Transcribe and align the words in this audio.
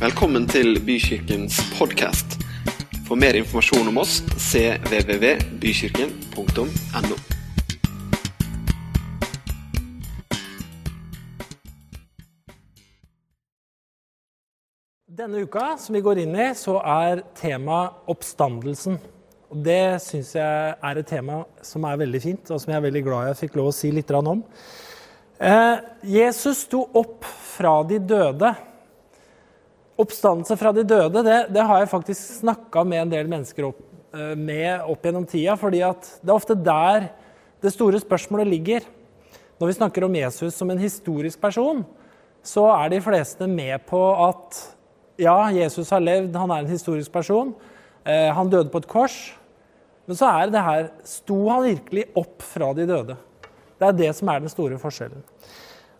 Velkommen 0.00 0.46
til 0.48 0.78
Bykirkens 0.80 1.58
podkast. 1.76 2.40
For 3.04 3.20
mer 3.20 3.36
informasjon 3.36 3.84
om 3.90 3.98
oss 4.00 4.22
cvvvbykirken.no. 4.32 7.16
Denne 15.04 15.44
uka 15.44 15.76
som 15.76 15.92
vi 15.92 16.00
går 16.00 16.24
inn 16.24 16.32
i, 16.32 16.56
så 16.56 16.80
er 16.80 17.20
temaet 17.36 17.92
oppstandelsen. 18.08 18.96
Og 19.52 19.60
Det 19.68 20.00
syns 20.00 20.32
jeg 20.38 20.80
er 20.80 20.94
et 20.96 21.04
tema 21.12 21.44
som 21.60 21.84
er 21.84 22.00
veldig 22.06 22.22
fint, 22.24 22.48
og 22.48 22.56
som 22.56 22.72
jeg 22.72 22.80
er 22.80 22.88
veldig 22.88 23.04
glad 23.04 23.28
jeg 23.34 23.40
fikk 23.44 23.60
lov 23.60 23.68
å 23.68 23.76
si 23.82 23.92
litt 23.92 24.08
om. 24.16 24.48
Eh, 25.36 25.76
Jesus 26.08 26.64
sto 26.64 26.88
opp 26.88 27.20
fra 27.52 27.84
de 27.84 28.00
døde. 28.00 28.69
Oppstandelse 30.00 30.56
fra 30.56 30.72
de 30.72 30.84
døde 30.86 31.22
det, 31.26 31.38
det 31.54 31.64
har 31.66 31.82
jeg 31.82 31.90
faktisk 31.92 32.40
snakka 32.40 32.84
med 32.88 33.04
en 33.04 33.12
del 33.12 33.30
mennesker 33.30 33.68
opp, 33.68 33.80
eh, 34.14 34.34
med 34.38 34.86
opp 34.88 35.04
gjennom 35.04 35.26
tida, 35.28 35.56
fordi 35.60 35.82
det 35.82 36.30
er 36.30 36.36
ofte 36.36 36.56
der 36.56 37.10
det 37.60 37.72
store 37.74 38.00
spørsmålet 38.00 38.48
ligger. 38.48 38.86
Når 39.60 39.68
vi 39.68 39.76
snakker 39.76 40.06
om 40.06 40.14
Jesus 40.16 40.56
som 40.56 40.70
en 40.72 40.80
historisk 40.80 41.40
person, 41.40 41.82
så 42.42 42.64
er 42.72 42.94
de 42.94 43.02
fleste 43.04 43.44
med 43.50 43.84
på 43.88 44.00
at 44.28 44.62
ja, 45.20 45.50
Jesus 45.52 45.90
har 45.92 46.00
levd, 46.00 46.38
han 46.40 46.54
er 46.54 46.62
en 46.64 46.72
historisk 46.72 47.12
person. 47.12 47.52
Eh, 48.08 48.30
han 48.32 48.48
døde 48.48 48.72
på 48.72 48.80
et 48.80 48.88
kors. 48.88 49.18
Men 50.08 50.16
så 50.16 50.30
er 50.30 50.48
det 50.50 50.62
her 50.64 50.88
Sto 51.04 51.36
han 51.50 51.66
virkelig 51.66 52.06
opp 52.16 52.40
fra 52.42 52.70
de 52.74 52.88
døde? 52.88 53.18
Det 53.76 53.90
er 53.90 53.98
det 53.98 54.14
som 54.16 54.32
er 54.32 54.40
den 54.40 54.52
store 54.52 54.80
forskjellen. 54.80 55.20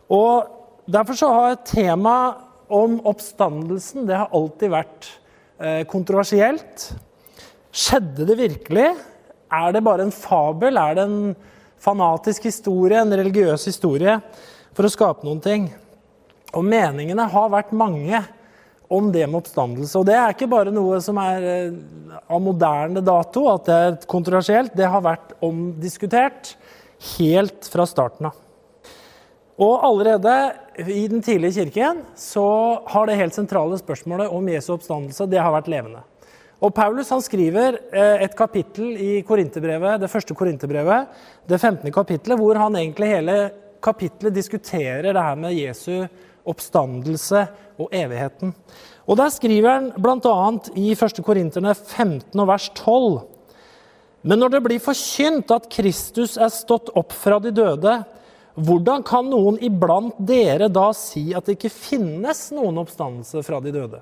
Og 0.09 0.57
Derfor 0.91 1.15
så 1.15 1.29
har 1.33 1.59
temaet 1.67 2.47
om 2.71 2.99
oppstandelsen 3.09 4.07
det 4.09 4.19
har 4.19 4.33
alltid 4.37 4.73
vært 4.73 5.09
eh, 5.61 5.83
kontroversielt. 5.91 6.91
Skjedde 7.71 8.27
det 8.29 8.39
virkelig? 8.39 8.89
Er 9.51 9.75
det 9.75 9.85
bare 9.87 10.07
en 10.07 10.15
fabel? 10.15 10.79
Er 10.79 10.99
det 10.99 11.07
en 11.07 11.21
fanatisk 11.81 12.49
historie, 12.49 12.99
en 13.01 13.15
religiøs 13.21 13.67
historie, 13.71 14.19
for 14.77 14.87
å 14.87 14.93
skape 14.93 15.27
noen 15.27 15.43
ting? 15.45 15.71
Og 16.55 16.67
meningene 16.67 17.29
har 17.31 17.51
vært 17.53 17.73
mange 17.77 18.21
om 18.91 19.13
det 19.15 19.23
med 19.29 19.39
oppstandelse. 19.39 19.95
Og 20.01 20.07
det 20.09 20.17
er 20.19 20.35
ikke 20.35 20.51
bare 20.51 20.75
noe 20.75 20.99
som 21.05 21.19
er 21.23 21.47
eh, 21.47 21.81
av 22.27 22.43
moderne 22.43 23.03
dato, 23.07 23.47
at 23.53 23.67
det 23.69 23.81
er 23.87 23.99
kontroversielt. 24.11 24.75
Det 24.75 24.89
har 24.91 25.05
vært 25.07 25.37
omdiskutert 25.47 26.57
helt 27.15 27.71
fra 27.71 27.87
starten 27.89 28.31
av. 28.33 28.39
Og 29.61 29.83
allerede 29.85 30.35
i 30.89 31.05
den 31.11 31.21
tidlige 31.21 31.53
kirken 31.59 32.01
så 32.17 32.47
har 32.89 33.07
det 33.07 33.19
helt 33.21 33.37
sentrale 33.37 33.77
spørsmålet 33.77 34.33
om 34.33 34.49
Jesu 34.49 34.73
oppstandelse 34.73 35.29
det 35.29 35.43
har 35.43 35.53
vært 35.53 35.69
levende. 35.69 36.01
Og 36.61 36.73
Paulus 36.77 37.09
han 37.13 37.23
skriver 37.25 37.77
eh, 37.93 38.23
et 38.25 38.37
kapittel 38.37 38.97
i 39.01 39.21
det 39.21 40.11
første 40.13 40.35
Korinterbrevet, 40.35 41.09
det 41.49 41.59
15. 41.61 41.93
kapittelet, 41.93 42.39
hvor 42.39 42.55
han 42.57 42.77
egentlig 42.77 43.09
hele 43.09 43.37
kapittelet 43.83 44.35
diskuterer 44.35 45.13
det 45.13 45.23
her 45.23 45.37
med 45.37 45.57
Jesu 45.57 46.07
oppstandelse 46.45 47.47
og 47.81 47.89
evigheten. 47.93 48.55
Og 49.09 49.17
Der 49.17 49.29
skriver 49.29 49.71
han 49.71 49.93
bl.a. 49.97 50.51
i 50.77 50.93
1. 50.93 51.25
Korinterne 51.25 51.75
15 51.75 52.47
vers 52.47 52.71
12.: 52.77 53.21
Men 54.23 54.39
når 54.39 54.49
det 54.49 54.63
blir 54.63 54.81
forkynt 54.81 55.51
at 55.51 55.69
Kristus 55.69 56.37
er 56.37 56.49
stått 56.49 56.93
opp 56.95 57.13
fra 57.13 57.39
de 57.41 57.51
døde, 57.51 58.05
hvordan 58.59 59.05
kan 59.07 59.29
noen 59.31 59.59
iblant 59.63 60.17
dere 60.19 60.69
da 60.73 60.91
si 60.97 61.31
at 61.37 61.47
det 61.47 61.59
ikke 61.59 61.73
finnes 61.73 62.49
noen 62.57 62.81
oppstandelse 62.83 63.45
fra 63.47 63.61
de 63.63 63.75
døde? 63.75 64.01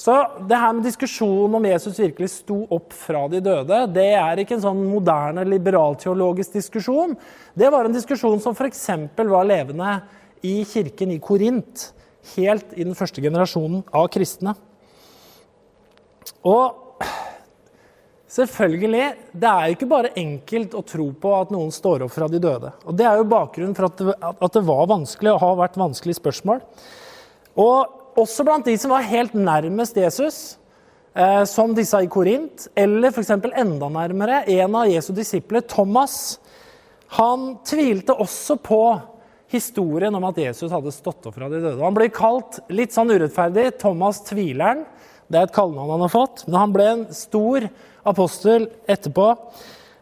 Så 0.00 0.14
det 0.48 0.56
her 0.56 0.72
med 0.72 0.86
diskusjonen 0.88 1.58
om 1.58 1.66
Jesus 1.68 1.98
virkelig 2.00 2.30
sto 2.32 2.62
opp 2.72 2.94
fra 2.96 3.26
de 3.28 3.42
døde, 3.44 3.82
det 3.92 4.06
er 4.16 4.40
ikke 4.40 4.56
en 4.56 4.64
sånn 4.64 4.80
moderne 4.88 5.44
liberalteologisk 5.44 6.56
diskusjon. 6.56 7.12
Det 7.52 7.68
var 7.68 7.84
en 7.84 7.96
diskusjon 7.96 8.40
som 8.40 8.56
f.eks. 8.56 8.86
var 9.18 9.44
levende 9.44 9.98
i 10.40 10.62
kirken 10.64 11.12
i 11.12 11.20
Korint, 11.20 11.90
helt 12.32 12.72
i 12.72 12.86
den 12.86 12.96
første 12.96 13.20
generasjonen 13.20 13.84
av 13.92 14.08
kristne. 14.12 14.56
Og 16.48 17.04
selvfølgelig, 18.30 19.06
det 19.32 19.50
er 19.50 19.66
jo 19.66 19.76
ikke 19.76 19.90
bare 19.90 20.12
enkelt 20.18 20.76
å 20.78 20.84
tro 20.86 21.08
på 21.18 21.32
at 21.36 21.50
noen 21.54 21.72
står 21.74 22.06
opp 22.06 22.14
fra 22.14 22.28
de 22.30 22.40
døde. 22.42 22.72
Og 22.86 22.96
Det 22.96 23.06
er 23.06 23.18
jo 23.18 23.30
bakgrunnen 23.30 23.74
for 23.76 23.90
at 23.90 23.98
det, 23.98 24.14
at 24.30 24.56
det 24.56 24.64
var 24.68 24.90
vanskelig 24.90 25.32
og 25.34 25.42
har 25.42 25.58
vært 25.64 25.80
vanskelige 25.80 26.20
spørsmål. 26.20 26.62
Og 27.58 28.20
også 28.20 28.46
blant 28.46 28.66
de 28.66 28.76
som 28.78 28.94
var 28.94 29.08
helt 29.10 29.34
nærmest 29.34 29.98
Jesus, 29.98 30.40
eh, 31.14 31.44
som 31.44 31.74
disse 31.74 31.98
i 31.98 32.10
Korint, 32.10 32.68
eller 32.74 33.10
f.eks. 33.10 33.30
enda 33.34 33.90
nærmere, 33.90 34.44
en 34.46 34.78
av 34.78 34.90
Jesu 34.90 35.12
disipler, 35.16 35.66
Thomas, 35.66 36.38
han 37.18 37.56
tvilte 37.66 38.14
også 38.14 38.56
på 38.62 38.82
historien 39.50 40.14
om 40.14 40.24
at 40.28 40.38
Jesus 40.38 40.70
hadde 40.70 40.92
stått 40.94 41.26
opp 41.26 41.34
fra 41.34 41.48
de 41.50 41.58
døde. 41.58 41.82
Han 41.82 41.96
blir 41.96 42.12
kalt 42.14 42.60
litt 42.70 42.94
sånn 42.94 43.10
urettferdig 43.10 43.72
Thomas 43.80 44.22
tvileren. 44.28 44.84
Det 45.30 45.38
er 45.38 45.46
et 45.46 45.54
kallenavn 45.54 45.94
han 45.94 46.04
har 46.04 46.12
fått. 46.12 46.44
Men 46.48 46.58
han 46.58 46.74
ble 46.74 46.86
en 46.90 47.04
stor 47.14 47.68
apostel 48.10 48.66
etterpå. 48.90 49.32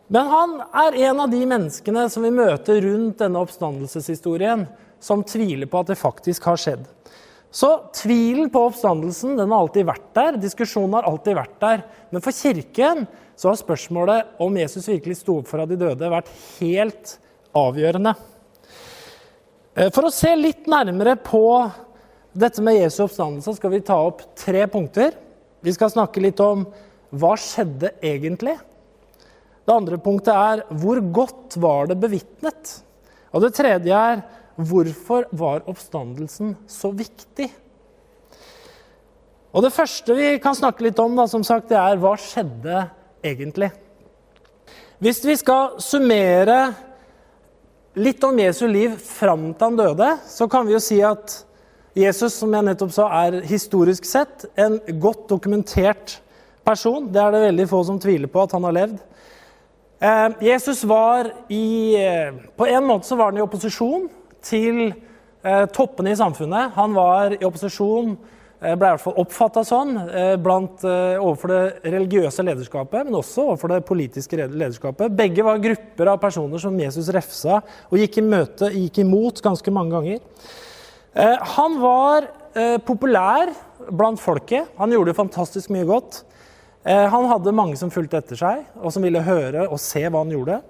Men 0.09 0.31
han 0.33 0.55
er 0.87 0.97
en 1.11 1.21
av 1.21 1.33
de 1.33 1.43
menneskene 1.44 2.06
som 2.09 2.25
vi 2.25 2.33
møter 2.33 2.81
rundt 2.87 3.21
denne 3.21 3.43
oppstandelseshistorien, 3.44 4.65
som 5.05 5.21
tviler 5.22 5.69
på 5.69 5.83
at 5.83 5.93
det 5.93 5.99
faktisk 6.00 6.49
har 6.49 6.59
skjedd. 6.59 6.87
Så 7.53 7.69
tvilen 7.97 8.49
på 8.53 8.62
oppstandelsen 8.69 9.37
den 9.38 9.53
har 9.53 9.65
alltid 9.65 9.87
vært 9.88 10.09
der. 10.17 10.41
Diskusjonen 10.41 10.97
har 10.99 11.09
alltid 11.09 11.37
vært 11.37 11.61
der. 11.61 11.84
Men 12.12 12.25
for 12.25 12.37
Kirken 12.37 13.05
så 13.38 13.53
har 13.53 13.61
spørsmålet 13.61 14.41
om 14.43 14.56
Jesus 14.59 14.88
virkelig 14.88 15.21
sto 15.21 15.38
opp 15.41 15.49
fra 15.53 15.69
de 15.69 15.78
døde, 15.78 16.11
vært 16.11 16.33
helt 16.59 17.15
avgjørende. 17.56 18.17
Eh, 19.77 19.93
for 19.94 20.09
å 20.09 20.12
se 20.12 20.33
litt 20.37 20.67
nærmere 20.69 21.15
på 21.22 21.44
dette 22.38 22.62
med 22.62 22.78
Jesu 22.78 23.03
oppstandelse 23.04 23.56
skal 23.56 23.72
vi 23.72 23.84
ta 23.84 23.97
opp 24.09 24.22
tre 24.38 24.66
punkter. 24.71 25.15
Vi 25.65 25.75
skal 25.75 25.91
snakke 25.91 26.22
litt 26.22 26.38
om 26.43 26.66
hva 27.10 27.32
skjedde 27.41 27.97
egentlig. 28.04 28.54
Det 29.66 29.75
andre 29.75 29.99
punktet 30.00 30.34
er 30.34 30.62
hvor 30.81 31.00
godt 31.03 31.56
var 31.60 31.91
det 31.91 31.99
bevitnet? 32.00 32.76
Og 33.34 33.43
det 33.44 33.56
tredje 33.59 33.93
er 33.94 34.22
hvorfor 34.59 35.26
var 35.37 35.66
oppstandelsen 35.71 36.54
så 36.71 36.93
viktig? 36.94 37.49
Og 39.53 39.65
Det 39.65 39.72
første 39.75 40.15
vi 40.15 40.31
kan 40.43 40.55
snakke 40.55 40.84
litt 40.84 40.99
om, 41.03 41.16
da, 41.16 41.25
som 41.26 41.43
sagt, 41.43 41.70
det 41.72 41.78
er 41.81 41.99
hva 41.99 42.12
skjedde 42.20 42.84
egentlig? 43.25 43.70
Hvis 45.03 45.22
vi 45.25 45.34
skal 45.41 45.78
summere 45.82 46.59
litt 47.99 48.22
om 48.25 48.38
Jesu 48.38 48.66
liv 48.70 48.94
fram 49.03 49.50
til 49.55 49.65
han 49.65 49.78
døde, 49.78 50.10
så 50.28 50.47
kan 50.50 50.69
vi 50.69 50.76
jo 50.76 50.82
si 50.82 51.00
at 51.03 51.41
Jesus 51.98 52.38
som 52.38 52.54
jeg 52.54 52.66
nettopp 52.69 52.94
sa, 52.94 53.09
er 53.26 53.41
historisk 53.48 54.06
sett 54.06 54.47
en 54.59 54.78
godt 55.03 55.26
dokumentert 55.31 56.19
person. 56.66 57.09
Det 57.10 57.20
er 57.22 57.34
det 57.34 57.44
veldig 57.48 57.69
få 57.70 57.82
som 57.88 57.98
tviler 58.03 58.31
på 58.31 58.44
at 58.44 58.54
han 58.54 58.66
har 58.69 58.76
levd. 58.76 58.97
Eh, 59.98 60.28
Jesus 60.53 60.84
var 60.87 61.32
i 61.50 61.98
eh, 61.98 62.34
På 62.54 62.69
en 62.70 62.87
måte 62.87 63.08
så 63.08 63.16
var 63.19 63.32
han 63.32 63.41
i 63.41 63.42
opposisjon 63.42 64.06
til 64.47 64.84
eh, 64.88 65.64
toppene 65.75 66.14
i 66.14 66.19
samfunnet. 66.20 66.76
Han 66.78 66.94
var 66.94 67.34
i 67.34 67.42
opposisjon 67.44 68.14
Eh, 68.58 68.75
ble 68.75 68.88
i 68.88 68.91
hvert 68.91 69.03
fall 69.04 69.19
oppfatta 69.22 69.62
sånn 69.62 69.92
eh, 70.10 70.32
blant, 70.42 70.82
eh, 70.82 71.14
overfor 71.14 71.53
det 71.53 71.92
religiøse 71.94 72.42
lederskapet, 72.42 73.06
men 73.06 73.14
også 73.14 73.44
overfor 73.53 73.70
det 73.70 73.84
politiske 73.87 74.34
lederskapet. 74.41 75.14
Begge 75.14 75.44
var 75.47 75.60
grupper 75.62 76.10
av 76.10 76.19
personer 76.19 76.58
som 76.58 76.81
Jesus 76.82 77.10
refsa 77.14 77.60
og 77.62 78.00
gikk 78.03 78.19
i 78.19 78.25
møte, 78.26 78.72
gikk 78.75 78.98
imot 79.04 79.38
ganske 79.44 79.75
mange 79.75 79.94
ganger. 79.94 80.25
Han 81.14 81.78
var 81.82 82.26
populær 82.86 83.50
blant 83.88 84.20
folket. 84.20 84.69
Han 84.76 84.93
gjorde 84.93 85.14
fantastisk 85.16 85.72
mye 85.75 85.87
godt. 85.88 86.20
Han 86.84 87.28
hadde 87.31 87.55
mange 87.56 87.78
som 87.81 87.90
fulgte 87.90 88.20
etter 88.20 88.38
seg, 88.38 88.66
og 88.78 88.93
som 88.94 89.05
ville 89.06 89.22
høre 89.25 89.64
og 89.66 89.81
se 89.82 90.05
hva 90.05 90.20
han 90.20 90.34
gjorde. 90.34 90.60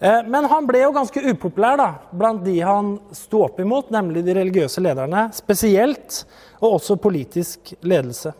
Men 0.00 0.48
han 0.50 0.66
ble 0.68 0.82
jo 0.82 0.94
ganske 0.96 1.22
upopulær 1.28 1.78
da, 1.80 1.90
blant 2.12 2.42
de 2.44 2.56
han 2.64 2.96
sto 3.16 3.44
opp 3.46 3.60
imot, 3.62 3.92
nemlig 3.94 4.24
de 4.26 4.34
religiøse 4.40 4.82
lederne. 4.84 5.28
Spesielt 5.36 6.24
og 6.60 6.78
også 6.80 6.98
politisk 7.00 7.74
ledelse. 7.86 8.34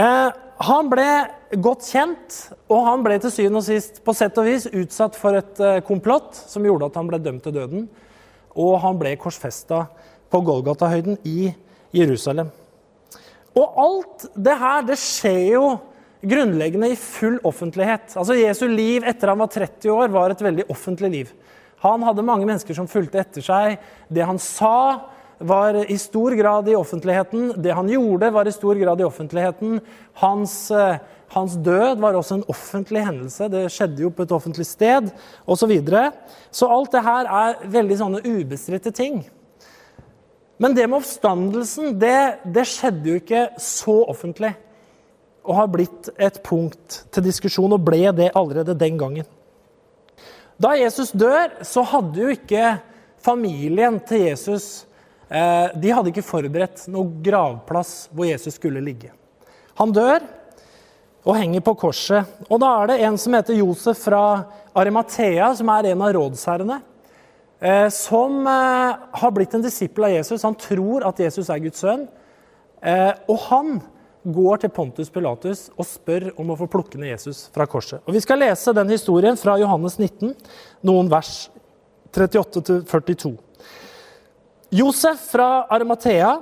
Eh, 0.00 0.28
han 0.60 0.90
ble 0.92 1.08
godt 1.58 1.88
kjent, 1.88 2.36
og 2.70 2.84
han 2.86 3.02
ble 3.04 3.16
til 3.22 3.32
syvende 3.32 3.62
og 3.62 3.66
sist 3.66 4.02
på 4.04 4.14
sett 4.16 4.38
og 4.40 4.46
vis 4.46 4.68
utsatt 4.68 5.16
for 5.18 5.38
et 5.38 5.60
eh, 5.64 5.80
komplott 5.86 6.36
som 6.36 6.64
gjorde 6.66 6.90
at 6.90 7.00
han 7.00 7.10
ble 7.10 7.20
dømt 7.22 7.44
til 7.46 7.56
døden. 7.56 7.88
Og 8.60 8.78
han 8.82 8.98
ble 9.00 9.16
korsfesta 9.20 9.86
på 10.30 10.40
Golgata-høyden 10.46 11.18
i 11.26 11.52
Jerusalem. 11.94 12.50
Og 13.58 13.78
alt 13.82 14.26
det 14.38 14.56
her 14.60 14.84
det 14.86 14.98
skjer 15.00 15.44
jo 15.56 15.64
grunnleggende 16.20 16.90
i 16.92 16.98
full 16.98 17.38
offentlighet. 17.48 18.12
Altså 18.14 18.36
Jesu 18.38 18.66
liv 18.68 19.06
etter 19.08 19.32
han 19.32 19.40
var 19.40 19.50
30 19.52 19.94
år, 19.94 20.12
var 20.12 20.32
et 20.32 20.44
veldig 20.44 20.68
offentlig 20.70 21.10
liv. 21.10 21.32
Han 21.80 22.04
hadde 22.04 22.26
mange 22.26 22.44
mennesker 22.44 22.76
som 22.76 22.88
fulgte 22.90 23.22
etter 23.22 23.44
seg. 23.44 23.80
Det 24.12 24.26
han 24.26 24.38
sa, 24.42 25.00
var 25.40 25.78
i 25.88 25.96
stor 25.96 26.34
grad 26.36 26.68
i 26.68 26.76
offentligheten. 26.76 27.54
Det 27.56 27.72
han 27.72 27.88
gjorde, 27.88 28.28
var 28.30 28.48
i 28.48 28.52
stor 28.52 28.76
grad 28.76 29.00
i 29.00 29.06
offentligheten. 29.06 29.80
Hans, 30.20 30.70
eh, 30.70 30.98
hans 31.32 31.56
død 31.56 32.02
var 32.02 32.18
også 32.18 32.34
en 32.34 32.44
offentlig 32.52 33.06
hendelse. 33.06 33.48
Det 33.48 33.70
skjedde 33.72 34.04
jo 34.04 34.10
på 34.12 34.26
et 34.26 34.34
offentlig 34.36 34.66
sted 34.68 35.08
osv. 35.46 35.56
Så, 35.56 35.66
videre. 35.66 36.12
så 36.50 36.68
alt 36.68 36.92
det 36.92 37.04
her 37.06 37.24
er 37.24 37.64
veldig 37.64 37.96
sånne 37.96 38.20
ubestridte 38.20 38.92
ting. 38.92 39.24
Men 40.60 40.74
det 40.76 40.84
med 40.86 40.98
oppstandelsen, 41.00 41.94
det, 42.00 42.42
det 42.44 42.66
skjedde 42.68 43.08
jo 43.08 43.20
ikke 43.20 43.46
så 43.60 43.94
offentlig. 44.12 44.52
Og 45.48 45.56
har 45.56 45.70
blitt 45.72 46.10
et 46.20 46.36
punkt 46.44 46.98
til 47.08 47.24
diskusjon, 47.24 47.72
og 47.72 47.86
ble 47.86 48.02
det 48.12 48.28
allerede 48.36 48.76
den 48.76 48.98
gangen. 49.00 49.28
Da 50.60 50.74
Jesus 50.76 51.14
dør, 51.16 51.54
så 51.64 51.84
hadde 51.88 52.20
jo 52.20 52.34
ikke 52.34 52.74
familien 53.24 53.96
til 54.04 54.26
Jesus 54.28 54.84
eh, 55.28 55.72
de 55.80 55.94
hadde 55.96 56.12
ikke 56.12 56.26
forberedt 56.26 56.84
noen 56.92 57.16
gravplass 57.24 58.10
hvor 58.12 58.28
Jesus 58.28 58.60
skulle 58.60 58.84
ligge. 58.84 59.14
Han 59.80 59.96
dør 59.96 60.20
og 61.24 61.36
henger 61.36 61.64
på 61.64 61.76
korset. 61.86 62.28
Og 62.48 62.60
da 62.60 62.74
er 62.82 62.92
det 62.92 63.00
en 63.06 63.16
som 63.20 63.36
heter 63.36 63.56
Josef 63.60 64.04
fra 64.04 64.22
Arimathea, 64.76 65.52
som 65.56 65.72
er 65.72 65.90
en 65.90 66.04
av 66.04 66.12
rådsherrene, 66.16 66.80
som 67.92 68.46
eh, 68.48 68.98
har 69.20 69.32
blitt 69.36 69.54
en 69.54 69.64
disippel 69.64 70.06
av 70.08 70.14
Jesus. 70.14 70.44
Han 70.46 70.56
tror 70.56 71.04
at 71.08 71.20
Jesus 71.20 71.50
er 71.52 71.60
Guds 71.60 71.82
sønn. 71.84 72.06
Og 73.28 73.42
han 73.50 73.74
går 74.24 74.62
til 74.62 74.72
Pontus 74.72 75.10
Pilatus 75.12 75.66
og 75.76 75.84
spør 75.84 76.30
om 76.40 76.52
å 76.52 76.56
få 76.56 76.68
plukke 76.72 76.96
ned 77.00 77.12
Jesus 77.12 77.42
fra 77.52 77.66
korset. 77.68 78.00
Og 78.06 78.16
Vi 78.16 78.22
skal 78.24 78.40
lese 78.40 78.72
den 78.76 78.88
historien 78.92 79.36
fra 79.36 79.58
Johannes 79.60 79.98
19, 79.98 80.32
noen 80.88 81.10
vers 81.12 81.50
38-42. 82.16 83.34
Josef 84.70 85.28
fra 85.32 85.66
Arimathea 85.72 86.38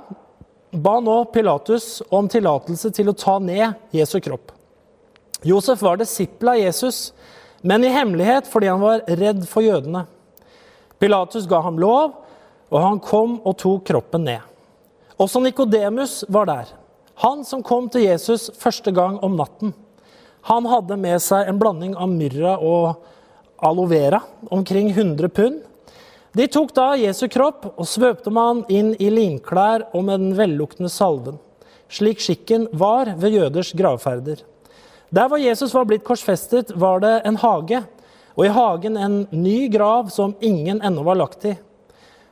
ba 0.71 0.99
nå 1.01 1.23
Pilatus 1.33 2.01
om 2.13 2.27
tillatelse 2.29 2.91
til 2.93 3.09
å 3.09 3.17
ta 3.17 3.39
ned 3.41 3.95
Jesu 3.95 4.19
kropp. 4.21 4.51
Josef 5.41 5.81
var 5.81 5.97
disippel 5.97 6.51
av 6.51 6.59
Jesus, 6.59 7.11
men 7.61 7.83
i 7.83 7.93
hemmelighet 7.93 8.47
fordi 8.51 8.69
han 8.69 8.83
var 8.83 9.05
redd 9.07 9.45
for 9.49 9.65
jødene. 9.65 10.03
Pilatus 10.99 11.47
ga 11.47 11.61
ham 11.63 11.79
lov, 11.79 12.13
og 12.69 12.83
han 12.83 12.99
kom 12.99 13.39
og 13.47 13.57
tok 13.57 13.85
kroppen 13.87 14.27
ned. 14.27 14.43
Også 15.19 15.41
Nikodemus 15.43 16.23
var 16.31 16.47
der, 16.47 16.73
han 17.23 17.43
som 17.43 17.63
kom 17.63 17.89
til 17.91 18.05
Jesus 18.05 18.47
første 18.55 18.91
gang 18.95 19.17
om 19.25 19.35
natten. 19.35 19.73
Han 20.47 20.67
hadde 20.71 20.95
med 20.99 21.19
seg 21.23 21.49
en 21.49 21.59
blanding 21.59 21.97
av 21.99 22.07
myrra 22.11 22.53
og 22.63 23.01
aloe 23.59 23.89
vera, 23.91 24.21
omkring 24.51 24.93
100 24.93 25.27
pund. 25.35 25.57
De 26.37 26.45
tok 26.47 26.71
da 26.77 26.93
Jesu 26.99 27.25
kropp 27.31 27.65
og 27.73 27.87
svøpte 27.89 28.31
man 28.31 28.61
inn 28.71 28.93
i 29.01 29.09
linklær 29.11 29.89
og 29.91 30.05
med 30.07 30.21
den 30.21 30.35
velluktende 30.37 30.91
salven, 30.93 31.39
slik 31.89 32.21
skikken 32.23 32.69
var 32.71 33.15
ved 33.19 33.35
jøders 33.35 33.73
gravferder. 33.75 34.43
Der 35.09 35.27
hvor 35.27 35.41
Jesus 35.41 35.73
var 35.73 35.87
blitt 35.89 36.05
korsfestet, 36.05 36.71
var 36.77 37.01
det 37.01 37.15
en 37.25 37.39
hage, 37.41 37.81
og 38.39 38.45
i 38.47 38.51
hagen 38.55 38.95
en 38.95 39.15
ny 39.35 39.67
grav 39.67 40.07
som 40.15 40.31
ingen 40.39 40.79
ennå 40.79 41.03
var 41.03 41.17
lagt 41.19 41.43
i. 41.49 41.57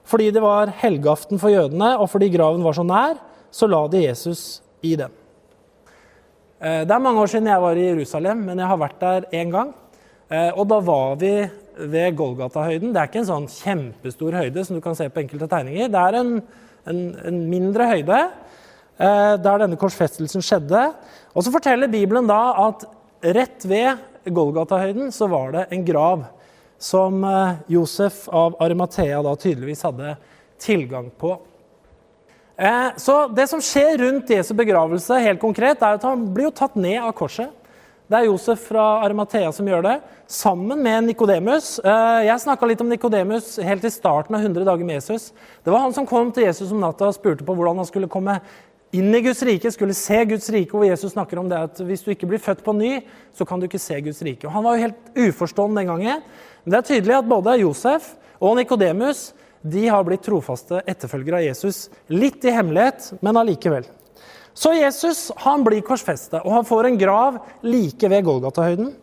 Fordi 0.07 0.30
det 0.31 0.39
var 0.39 0.71
helgeaften 0.80 1.39
for 1.42 1.51
jødene, 1.51 1.98
og 2.00 2.07
fordi 2.07 2.30
graven 2.31 2.63
var 2.63 2.77
så 2.77 2.86
nær, 2.88 3.19
så 3.51 3.68
la 3.68 3.81
de 3.92 4.06
Jesus 4.06 4.62
i 4.88 4.94
den. 4.95 5.12
Eh, 6.63 6.86
det 6.88 6.95
er 6.95 7.04
mange 7.04 7.19
år 7.19 7.33
siden 7.33 7.51
jeg 7.51 7.63
var 7.65 7.75
i 7.75 7.89
Jerusalem, 7.89 8.45
men 8.48 8.63
jeg 8.63 8.71
har 8.71 8.80
vært 8.80 9.04
der 9.04 9.27
én 9.36 9.51
gang. 9.51 9.75
Eh, 10.31 10.51
og 10.56 10.63
da 10.71 10.80
var 10.80 11.19
vi 11.19 11.33
ved 11.77 12.15
Golgata-høyden. 12.15 12.94
Det 12.95 13.01
er 13.01 13.12
ikke 13.12 13.25
en 13.25 13.31
sånn 13.33 13.51
kjempestor 13.51 14.39
høyde 14.39 14.63
som 14.63 14.80
du 14.80 14.83
kan 14.83 14.95
se 14.95 15.09
på 15.12 15.25
enkelte 15.25 15.50
tegninger. 15.51 15.92
Det 15.92 16.04
er 16.07 16.21
en, 16.21 16.38
en, 16.88 17.01
en 17.27 17.42
mindre 17.51 17.92
høyde 17.92 18.21
eh, 18.24 19.36
der 19.44 19.65
denne 19.65 19.80
korsfestelsen 19.80 20.45
skjedde. 20.45 20.88
Og 21.36 21.44
så 21.44 21.51
forteller 21.51 21.92
Bibelen 21.92 22.31
da 22.31 22.39
at 22.69 22.88
rett 23.36 23.68
ved 23.68 23.98
Golgata-høyden 24.33 25.12
så 25.15 25.27
var 25.31 25.53
det 25.56 25.68
en 25.71 25.85
grav 25.85 26.25
som 26.77 27.24
eh, 27.24 27.59
Josef 27.68 28.27
av 28.29 28.57
Arimathea 28.62 29.21
da 29.25 29.35
tydeligvis 29.35 29.85
hadde 29.88 30.15
tilgang 30.62 31.09
på. 31.18 31.38
Eh, 32.57 32.89
så 32.97 33.27
Det 33.27 33.47
som 33.47 33.62
skjer 33.62 33.97
rundt 33.97 34.29
Jesu 34.29 34.53
begravelse, 34.57 35.21
helt 35.21 35.41
konkret, 35.41 35.81
er 35.81 35.97
at 35.97 36.06
han 36.06 36.27
blir 36.33 36.50
jo 36.50 36.57
tatt 36.57 36.75
ned 36.75 37.00
av 37.01 37.13
korset. 37.18 37.53
Det 38.07 38.15
er 38.15 38.29
Josef 38.29 38.69
fra 38.69 38.83
Arimathea 39.03 39.50
som 39.51 39.68
gjør 39.68 39.83
det, 39.83 39.95
sammen 40.31 40.80
med 40.80 41.09
Nikodemus. 41.09 41.73
Eh, 41.83 42.21
jeg 42.30 42.39
snakka 42.39 42.69
litt 42.69 42.81
om 42.81 42.88
Nikodemus 42.88 43.57
helt 43.59 43.83
i 43.83 43.91
starten 43.91 44.38
av 44.38 44.45
100 44.45 44.63
dager 44.63 44.88
med 44.88 44.95
Jesus. 45.01 45.33
Det 45.63 45.73
var 45.73 45.83
han 45.83 45.94
som 45.94 46.07
kom 46.07 46.31
til 46.31 46.47
Jesus 46.47 46.71
om 46.71 46.80
natta 46.80 47.09
og 47.09 47.18
spurte 47.18 47.44
på 47.44 47.56
hvordan 47.57 47.81
han 47.83 47.89
skulle 47.89 48.07
komme 48.07 48.39
inn 48.95 49.15
i 49.15 49.21
Guds 49.25 49.41
rike, 49.43 49.71
skulle 49.73 49.95
se 49.97 50.19
Guds 50.29 50.47
rike, 50.53 50.71
hvor 50.71 50.87
Jesus 50.87 51.13
snakker 51.13 51.41
om 51.41 51.49
det 51.51 51.59
at 51.69 51.81
hvis 51.83 52.05
du 52.05 52.11
ikke 52.13 52.29
blir 52.29 52.41
født 52.43 52.63
på 52.65 52.75
ny, 52.77 52.93
så 53.35 53.47
kan 53.47 53.59
du 53.59 53.67
ikke 53.67 53.81
se 53.81 53.99
Guds 54.05 54.21
rike. 54.25 54.47
Og 54.47 54.53
han 54.55 54.65
var 54.65 54.77
jo 54.77 54.85
helt 54.87 55.19
uforstående 55.27 55.81
den 55.81 55.91
gangen. 55.91 56.23
Men 56.63 56.73
det 56.73 56.79
er 56.79 56.89
tydelig 56.93 57.17
at 57.19 57.29
både 57.29 57.59
Josef 57.61 58.13
og 58.39 58.57
Nikodemus 58.59 59.31
de 59.67 59.87
har 59.89 60.05
blitt 60.07 60.23
trofaste 60.23 60.81
etterfølgere 60.87 61.41
av 61.41 61.47
Jesus. 61.49 61.87
Litt 62.13 62.45
i 62.45 62.53
hemmelighet, 62.55 63.09
men 63.25 63.39
allikevel. 63.39 63.87
Så 64.57 64.71
Jesus 64.73 65.27
han 65.43 65.65
blir 65.65 65.83
korsfestet, 65.85 66.39
og 66.41 66.53
han 66.55 66.65
får 66.65 66.87
en 66.87 66.99
grav 66.99 67.41
like 67.65 68.09
ved 68.09 68.23
Golgata-høyden. 68.25 68.93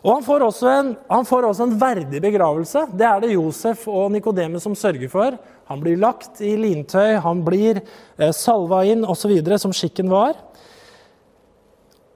Og 0.00 0.14
han 0.14 0.24
får, 0.24 0.44
en, 0.70 0.92
han 1.10 1.26
får, 1.28 1.46
også 1.50 1.66
en, 1.66 1.74
verdig 1.80 2.22
begravelse. 2.24 2.86
Det 2.96 3.04
er 3.04 3.20
det 3.20 3.34
Josef 3.34 3.82
og 3.90 4.08
Nikodemus 4.14 4.64
som 4.64 4.76
sørger 4.78 5.10
for. 5.12 5.36
Han 5.70 5.78
blir 5.78 6.00
lagt 6.02 6.40
i 6.42 6.56
lintøy, 6.58 7.20
han 7.22 7.44
blir 7.46 7.78
eh, 7.78 8.32
salva 8.34 8.82
inn 8.90 9.04
osv., 9.06 9.36
som 9.62 9.74
skikken 9.74 10.10
var. 10.10 10.34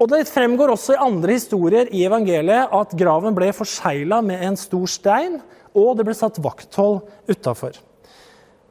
Og 0.02 0.10
Det 0.10 0.24
fremgår 0.26 0.72
også 0.74 0.96
i 0.96 1.02
andre 1.04 1.36
historier 1.38 1.88
i 1.94 2.02
evangeliet 2.04 2.74
at 2.74 2.96
graven 2.98 3.36
ble 3.36 3.52
forsegla 3.54 4.18
med 4.26 4.42
en 4.42 4.58
stor 4.58 4.90
stein, 4.90 5.38
og 5.70 5.94
det 5.96 6.06
ble 6.08 6.16
satt 6.18 6.42
vakthold 6.42 7.04
utafor. 7.30 7.78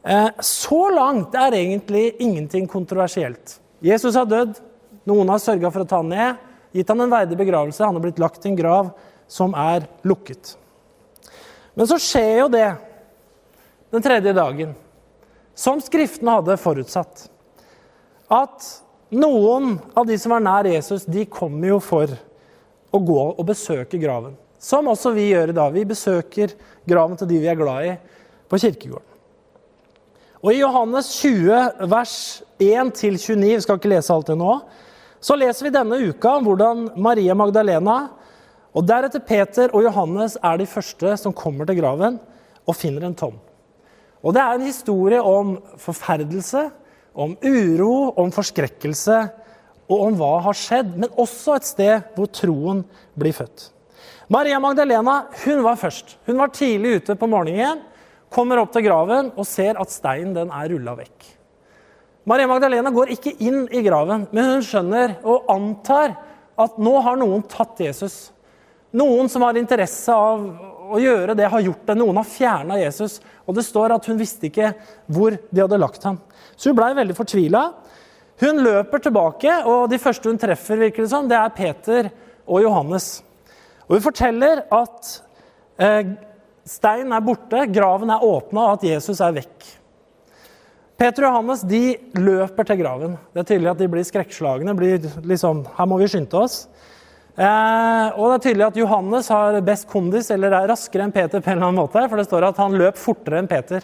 Eh, 0.03 0.29
så 0.43 0.81
langt 0.91 1.35
er 1.39 1.55
egentlig 1.55 2.17
ingenting 2.19 2.67
kontroversielt. 2.67 3.61
Jesus 3.83 4.19
har 4.19 4.27
dødd. 4.27 4.59
Noen 5.07 5.31
har 5.31 5.39
sørga 5.39 5.71
for 5.71 5.83
å 5.83 5.87
ta 5.87 5.99
han 5.99 6.11
ned, 6.11 6.43
gitt 6.75 6.91
han 6.91 7.03
en 7.03 7.11
verdig 7.11 7.39
begravelse. 7.39 7.83
Han 7.83 7.95
har 7.95 8.03
blitt 8.03 8.19
lagt 8.19 8.43
i 8.43 8.51
en 8.51 8.59
grav 8.59 8.91
som 9.31 9.55
er 9.55 9.87
lukket. 10.03 10.57
Men 11.73 11.87
så 11.89 11.97
skjer 11.99 12.43
jo 12.43 12.51
det 12.51 12.67
den 13.93 14.01
tredje 14.01 14.33
dagen, 14.33 14.73
som 15.53 15.81
Skriftene 15.81 16.39
hadde 16.39 16.57
forutsatt. 16.57 17.27
At 18.25 18.65
noen 19.13 19.75
av 19.93 20.07
de 20.09 20.17
som 20.17 20.33
var 20.33 20.41
nær 20.41 20.65
Jesus, 20.65 21.05
de 21.05 21.27
kommer 21.29 21.75
jo 21.75 21.77
for 21.83 22.09
å 22.89 23.01
gå 23.01 23.19
og 23.27 23.43
besøke 23.45 23.99
graven. 24.01 24.33
Som 24.57 24.89
også 24.89 25.11
vi 25.13 25.27
gjør 25.29 25.53
i 25.53 25.57
dag. 25.59 25.75
Vi 25.75 25.85
besøker 25.85 26.55
graven 26.89 27.19
til 27.19 27.29
de 27.29 27.41
vi 27.43 27.51
er 27.51 27.59
glad 27.59 27.91
i, 27.91 27.93
på 28.49 28.61
kirkegården. 28.65 29.09
Og 30.41 30.51
I 30.51 30.63
Johannes 30.63 31.13
20, 31.21 31.85
vers 31.93 32.17
1-29, 32.59 33.37
vi 33.45 33.61
skal 33.63 33.77
ikke 33.77 33.93
lese 33.93 34.11
alt 34.15 34.33
det 34.33 34.39
nå, 34.41 34.57
så 35.23 35.37
leser 35.37 35.69
vi 35.69 35.77
denne 35.77 36.01
uka 36.09 36.33
om 36.39 36.49
hvordan 36.49 36.87
Maria 36.99 37.37
Magdalena 37.37 38.01
og 38.73 38.89
deretter 38.89 39.21
Peter 39.23 39.69
og 39.69 39.85
Johannes 39.85 40.35
er 40.41 40.59
de 40.59 40.67
første 40.67 41.13
som 41.21 41.37
kommer 41.37 41.69
til 41.69 41.77
graven 41.79 42.17
og 42.65 42.75
finner 42.75 43.05
en 43.07 43.15
tom. 43.15 43.37
Og 44.23 44.33
Det 44.33 44.41
er 44.41 44.55
en 44.55 44.65
historie 44.65 45.19
om 45.19 45.57
forferdelse, 45.77 46.69
om 47.13 47.35
uro, 47.43 48.13
om 48.17 48.31
forskrekkelse 48.33 49.17
og 49.91 50.03
om 50.07 50.15
hva 50.17 50.33
har 50.47 50.57
skjedd, 50.57 50.95
men 50.97 51.11
også 51.19 51.57
et 51.57 51.67
sted 51.67 52.13
hvor 52.15 52.31
troen 52.33 52.81
blir 53.19 53.35
født. 53.35 53.69
Maria 54.31 54.59
Magdalena 54.63 55.25
hun 55.43 55.61
var 55.65 55.77
først. 55.77 56.17
Hun 56.25 56.39
var 56.39 56.53
tidlig 56.55 57.01
ute 57.03 57.17
på 57.19 57.29
morgenen 57.29 57.83
kommer 58.33 58.57
opp 58.61 58.73
til 58.73 58.87
graven 58.87 59.31
og 59.37 59.45
ser 59.45 59.77
at 59.81 59.93
steinen 59.93 60.33
den 60.35 60.51
er 60.53 60.71
rulla 60.71 60.95
vekk. 60.97 61.29
Maria 62.29 62.47
Magdalena 62.47 62.91
går 62.93 63.11
ikke 63.17 63.35
inn 63.43 63.65
i 63.67 63.83
graven, 63.85 64.27
men 64.31 64.53
hun 64.53 64.63
skjønner 64.65 65.17
og 65.27 65.49
antar 65.51 66.15
at 66.59 66.77
nå 66.79 66.93
har 67.03 67.19
noen 67.19 67.43
tatt 67.51 67.81
Jesus. 67.83 68.31
Noen 68.95 69.29
som 69.29 69.43
har 69.43 69.57
interesse 69.59 70.13
av 70.13 70.45
å 70.91 70.99
gjøre 71.01 71.35
det, 71.37 71.47
har 71.49 71.63
gjort 71.63 71.85
det. 71.87 71.95
Noen 71.99 72.19
har 72.19 72.27
fjerna 72.27 72.79
Jesus. 72.81 73.19
Og 73.47 73.55
det 73.57 73.65
står 73.67 73.95
at 73.95 74.07
hun 74.09 74.19
visste 74.19 74.49
ikke 74.49 74.73
hvor 75.11 75.35
de 75.35 75.63
hadde 75.63 75.79
lagt 75.81 76.03
ham. 76.07 76.19
Så 76.55 76.71
hun 76.71 76.79
blei 76.79 76.91
veldig 76.97 77.15
fortvila. 77.17 77.63
Hun 78.43 78.63
løper 78.65 79.03
tilbake, 79.03 79.59
og 79.69 79.87
de 79.91 80.01
første 80.01 80.29
hun 80.29 80.39
treffer, 80.41 80.79
virker 80.81 81.05
det 81.05 81.11
som, 81.11 81.29
det 81.29 81.37
er 81.37 81.53
Peter 81.55 82.09
og 82.43 82.63
Johannes. 82.65 83.21
Og 83.85 83.97
hun 83.97 84.05
forteller 84.07 84.63
at 84.73 85.11
eh, 85.77 86.13
Steinen 86.63 87.11
er 87.11 87.23
borte, 87.23 87.65
graven 87.75 88.11
er 88.13 88.23
åpna, 88.23 88.69
og 88.69 88.77
at 88.77 88.85
Jesus 88.87 89.19
er 89.23 89.35
vekk. 89.35 89.65
Peter 90.99 91.25
og 91.25 91.33
Johannes 91.33 91.63
de 91.67 91.81
løper 92.15 92.67
til 92.69 92.79
graven. 92.79 93.17
Det 93.33 93.41
er 93.41 93.47
tydelig 93.49 93.71
at 93.73 93.81
de 93.81 93.89
blir 93.91 94.05
skrekkslagne. 94.07 94.75
Blir 94.77 95.07
liksom, 95.27 95.65
her 95.75 95.89
må 95.89 95.97
vi 95.99 96.07
skynde 96.07 96.39
oss. 96.39 96.61
Eh, 97.33 98.07
og 98.13 98.27
det 98.29 98.33
er 98.35 98.43
tydelig 98.45 98.65
at 98.67 98.77
Johannes 98.77 99.29
har 99.33 99.55
best 99.65 99.87
kondis, 99.89 100.29
eller 100.33 100.53
er 100.53 100.69
raskere 100.69 101.07
enn 101.07 101.13
Peter. 101.13 101.41
på 101.41 101.49
en 101.49 101.57
eller 101.57 101.67
annen 101.67 101.81
måte, 101.81 102.09
For 102.09 102.17
det 102.17 102.27
står 102.27 102.49
at 102.49 102.57
han 102.57 102.77
løp 102.77 102.97
fortere 102.97 103.39
enn 103.39 103.47
Peter. 103.47 103.81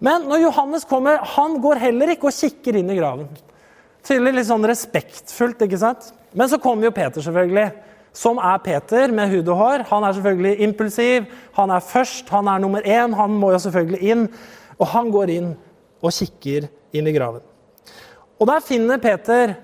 Men 0.00 0.26
når 0.28 0.42
Johannes 0.42 0.84
kommer, 0.84 1.18
han 1.22 1.60
går 1.62 1.78
heller 1.78 2.12
ikke 2.12 2.28
og 2.28 2.36
kikker 2.36 2.76
inn 2.76 2.90
i 2.90 2.98
graven. 2.98 3.28
Tydelig 4.02 4.34
litt 4.34 4.48
sånn 4.48 4.66
respektfullt, 4.66 5.62
ikke 5.62 5.78
sant? 5.78 6.12
Men 6.34 6.48
så 6.50 6.58
kommer 6.58 6.88
jo 6.88 6.90
Peter, 6.96 7.22
selvfølgelig. 7.22 7.70
Som 8.12 8.40
er 8.42 8.58
Peter 8.58 9.12
med 9.14 9.30
hud 9.30 9.48
og 9.48 9.56
hår. 9.56 9.84
Han 9.88 10.04
er 10.04 10.12
selvfølgelig 10.12 10.66
impulsiv, 10.66 11.28
han 11.56 11.70
er 11.70 11.80
først, 11.80 12.28
han 12.28 12.48
er 12.48 12.58
nummer 12.58 12.82
én. 12.82 13.14
Han 13.16 13.38
må 13.40 13.52
jo 13.54 13.62
selvfølgelig 13.62 14.02
inn. 14.02 14.26
Og 14.78 14.90
han 14.92 15.08
går 15.14 15.30
inn 15.30 15.54
og 16.02 16.12
kikker 16.12 16.66
inn 16.92 17.08
i 17.08 17.14
graven. 17.14 17.40
Og 18.42 18.50
der 18.50 18.60
finner 18.66 18.98
Peter 18.98 19.54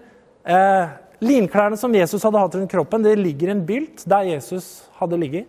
eh, 0.46 0.96
linklærne 1.24 1.78
som 1.80 1.94
Jesus 1.94 2.24
hadde 2.24 2.40
hatt 2.42 2.56
rundt 2.58 2.72
kroppen. 2.72 3.04
Det 3.04 3.16
ligger 3.18 3.50
i 3.50 3.56
en 3.56 3.66
bylt 3.66 4.04
der 4.08 4.32
Jesus 4.32 4.88
hadde 5.00 5.18
ligget. 5.20 5.46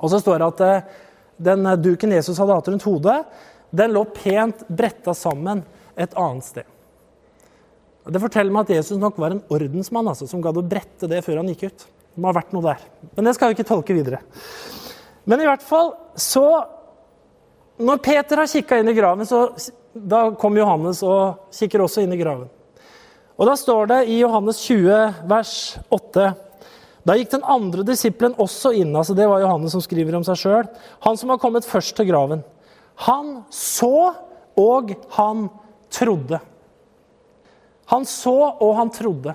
Og 0.00 0.12
så 0.12 0.20
står 0.22 0.40
det 0.40 0.48
at 0.48 0.64
eh, 0.66 0.98
den 1.50 1.68
duken 1.82 2.12
Jesus 2.16 2.38
hadde 2.40 2.56
hatt 2.56 2.68
rundt 2.72 2.86
hodet, 2.88 3.18
den 3.70 3.94
lå 3.94 4.04
pent 4.14 4.64
bretta 4.68 5.14
sammen 5.14 5.62
et 5.96 6.14
annet 6.18 6.46
sted. 6.46 6.76
Det 8.10 8.22
forteller 8.22 8.52
meg 8.54 8.66
at 8.66 8.78
Jesus 8.80 8.98
nok 8.98 9.18
var 9.20 9.34
en 9.34 9.42
ordensmann 9.52 10.08
altså, 10.10 10.26
som 10.26 10.42
gadd 10.42 10.58
å 10.58 10.66
brette 10.66 11.08
det 11.10 11.20
før 11.26 11.42
han 11.42 11.50
gikk 11.52 11.68
ut. 11.68 11.84
Det 12.10 12.22
må 12.22 12.30
ha 12.30 12.38
vært 12.40 12.54
noe 12.56 12.64
der. 12.64 12.84
Men 13.14 13.28
det 13.28 13.36
skal 13.36 13.50
vi 13.50 13.58
ikke 13.58 13.68
tolke 13.68 13.94
videre. 13.94 14.22
Men 15.28 15.42
i 15.42 15.48
hvert 15.48 15.64
fall 15.64 15.94
så 16.18 16.46
Når 17.80 18.00
Peter 18.04 18.36
har 18.36 18.48
kikka 18.50 18.76
inn 18.76 18.90
i 18.90 18.92
graven, 18.92 19.24
så 19.24 19.46
da 19.94 20.34
kommer 20.36 20.60
Johannes 20.60 20.98
og 21.00 21.46
kikker 21.56 21.80
også 21.80 22.02
inn 22.04 22.12
i 22.12 22.18
graven. 22.20 22.50
Og 23.40 23.48
Da 23.48 23.56
står 23.56 23.88
det 23.88 24.00
i 24.12 24.20
Johannes 24.20 24.60
20, 24.68 25.24
vers 25.24 25.54
8 25.88 26.26
Da 27.08 27.16
gikk 27.16 27.30
den 27.32 27.46
andre 27.48 27.84
disippelen 27.88 28.36
også 28.36 28.74
inn. 28.76 28.92
altså 28.92 29.16
Det 29.16 29.28
var 29.28 29.40
Johannes 29.40 29.72
som 29.72 29.80
skriver 29.80 30.18
om 30.18 30.24
seg 30.26 30.36
sjøl. 30.36 30.66
Han 31.00 31.16
som 31.16 31.32
var 31.32 31.40
kommet 31.40 31.64
først 31.64 31.96
til 31.96 32.10
graven. 32.10 32.44
Han 33.06 33.38
så, 33.48 34.12
og 34.60 34.92
han 35.16 35.46
trodde. 35.88 36.40
Han 37.88 38.04
så, 38.04 38.36
og 38.60 38.76
han 38.76 38.92
trodde. 38.92 39.32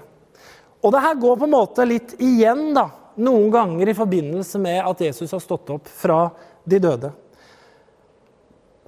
Og 0.85 0.93
det 0.93 1.01
her 1.01 1.17
går 1.17 1.41
på 1.41 1.47
en 1.49 1.55
måte 1.55 1.87
litt 1.89 2.13
igjen 2.21 2.75
da, 2.77 2.85
noen 3.17 3.49
ganger 3.49 3.89
i 3.89 3.97
forbindelse 3.97 4.61
med 4.61 4.83
at 4.85 5.01
Jesus 5.01 5.33
har 5.33 5.41
stått 5.41 5.71
opp 5.73 5.89
fra 5.89 6.27
de 6.61 6.77
døde. 6.83 7.09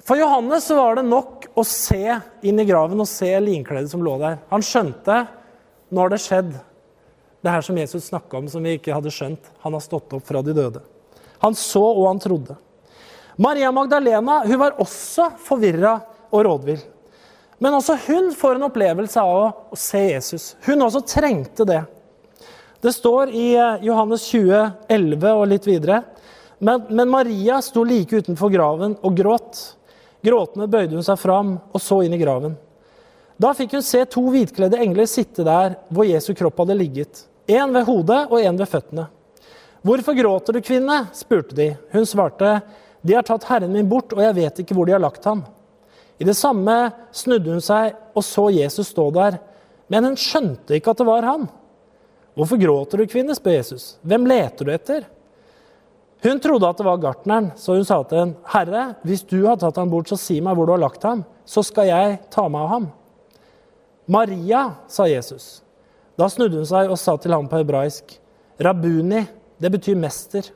For 0.08 0.16
Johannes 0.16 0.70
var 0.72 0.96
det 0.96 1.04
nok 1.04 1.50
å 1.60 1.64
se 1.68 2.16
inn 2.48 2.62
i 2.62 2.66
graven 2.68 3.04
og 3.04 3.10
se 3.12 3.28
linkledet 3.44 3.92
som 3.92 4.04
lå 4.06 4.14
der. 4.22 4.38
Han 4.54 4.64
skjønte 4.64 5.26
nå 5.92 6.04
har 6.04 6.12
det 6.12 6.20
skjedd, 6.24 6.54
det 7.44 7.52
her 7.52 7.64
som 7.64 7.78
Jesus 7.80 8.08
snakka 8.10 8.40
om, 8.40 8.48
som 8.52 8.64
vi 8.64 8.78
ikke 8.78 8.96
hadde 8.96 9.12
skjønt. 9.12 9.52
Han 9.64 9.76
har 9.76 9.84
stått 9.84 10.16
opp 10.16 10.24
fra 10.28 10.42
de 10.44 10.56
døde. 10.56 10.82
Han 11.44 11.56
så, 11.56 11.84
og 11.84 12.08
han 12.10 12.20
trodde. 12.24 12.56
Maria 13.38 13.72
Magdalena 13.72 14.40
hun 14.48 14.60
var 14.60 14.80
også 14.82 15.30
forvirra 15.44 15.98
og 16.32 16.44
rådvill. 16.48 16.82
Men 17.60 17.78
også 17.78 17.98
hun 18.08 18.32
får 18.38 18.58
en 18.58 18.68
opplevelse 18.68 19.22
av 19.22 19.36
å, 19.36 19.46
å 19.74 19.80
se 19.80 20.02
Jesus. 20.10 20.50
Hun 20.66 20.84
også 20.86 21.04
trengte 21.08 21.66
det. 21.68 21.82
Det 22.84 22.94
står 22.94 23.32
i 23.34 23.48
eh, 23.58 23.84
Johannes 23.88 24.28
20, 24.30 24.88
11 24.88 25.32
og 25.34 25.48
litt 25.52 25.68
videre. 25.68 26.04
Men, 26.60 26.86
men 26.90 27.10
Maria 27.10 27.60
sto 27.66 27.84
like 27.86 28.22
utenfor 28.22 28.54
graven 28.54 28.96
og 29.02 29.18
gråt. 29.18 29.64
Gråtende 30.26 30.70
bøyde 30.72 30.98
hun 30.98 31.06
seg 31.06 31.20
fram 31.22 31.58
og 31.72 31.82
så 31.84 32.02
inn 32.06 32.16
i 32.16 32.22
graven. 32.22 32.56
Da 33.38 33.54
fikk 33.54 33.76
hun 33.78 33.86
se 33.86 34.02
to 34.10 34.24
hvitkledde 34.34 34.80
engler 34.82 35.06
sitte 35.10 35.46
der 35.46 35.78
hvor 35.94 36.08
Jesu 36.08 36.34
kropp 36.38 36.64
hadde 36.64 36.78
ligget. 36.78 37.26
En 37.48 37.74
ved 37.76 37.86
hodet 37.88 38.24
og 38.32 38.42
en 38.42 38.58
ved 38.58 38.70
føttene. 38.70 39.06
Hvorfor 39.86 40.18
gråter 40.18 40.58
du, 40.58 40.62
kvinne? 40.66 41.04
spurte 41.16 41.56
de. 41.56 41.70
Hun 41.94 42.08
svarte, 42.10 42.58
de 43.06 43.14
har 43.14 43.24
tatt 43.24 43.46
Herren 43.48 43.72
min 43.72 43.88
bort, 43.88 44.12
og 44.16 44.24
jeg 44.26 44.36
vet 44.36 44.64
ikke 44.64 44.76
hvor 44.76 44.90
de 44.90 44.96
har 44.96 45.04
lagt 45.04 45.24
ham. 45.30 45.46
I 46.18 46.26
det 46.26 46.36
samme 46.36 46.74
snudde 47.14 47.54
hun 47.54 47.62
seg 47.64 47.94
og 48.18 48.26
så 48.26 48.50
Jesus 48.52 48.90
stå 48.90 49.06
der, 49.16 49.38
men 49.88 50.10
hun 50.10 50.18
skjønte 50.20 50.76
ikke 50.76 50.92
at 50.92 51.00
det 51.00 51.08
var 51.08 51.28
han. 51.30 51.46
Hvorfor 52.38 52.60
gråter 52.60 53.00
du, 53.00 53.06
kvinne? 53.10 53.38
spør 53.38 53.60
Jesus. 53.60 53.86
Hvem 54.02 54.26
leter 54.30 54.66
du 54.66 54.74
etter? 54.74 55.06
Hun 56.24 56.40
trodde 56.42 56.70
at 56.70 56.80
det 56.80 56.86
var 56.88 56.98
gartneren, 56.98 57.52
så 57.56 57.76
hun 57.78 57.86
sa 57.86 58.00
til 58.04 58.18
ham, 58.24 58.34
Herre, 58.54 58.84
hvis 59.06 59.22
du 59.30 59.44
har 59.46 59.60
tatt 59.62 59.78
ham 59.78 59.92
bort, 59.92 60.10
så 60.10 60.18
si 60.18 60.40
meg 60.42 60.58
hvor 60.58 60.66
du 60.66 60.74
har 60.74 60.82
lagt 60.82 61.06
ham, 61.06 61.22
så 61.46 61.62
skal 61.66 61.92
jeg 61.92 62.18
ta 62.34 62.48
meg 62.50 62.66
av 62.66 62.72
ham. 62.74 62.88
Maria, 64.10 64.64
sa 64.90 65.06
Jesus. 65.08 65.62
Da 66.18 66.30
snudde 66.32 66.58
hun 66.58 66.68
seg 66.68 66.90
og 66.90 66.98
sa 66.98 67.18
til 67.22 67.36
ham 67.36 67.50
på 67.50 67.60
hebraisk, 67.60 68.16
Rabuni, 68.58 69.22
det 69.62 69.70
betyr 69.70 69.98
mester. 70.00 70.48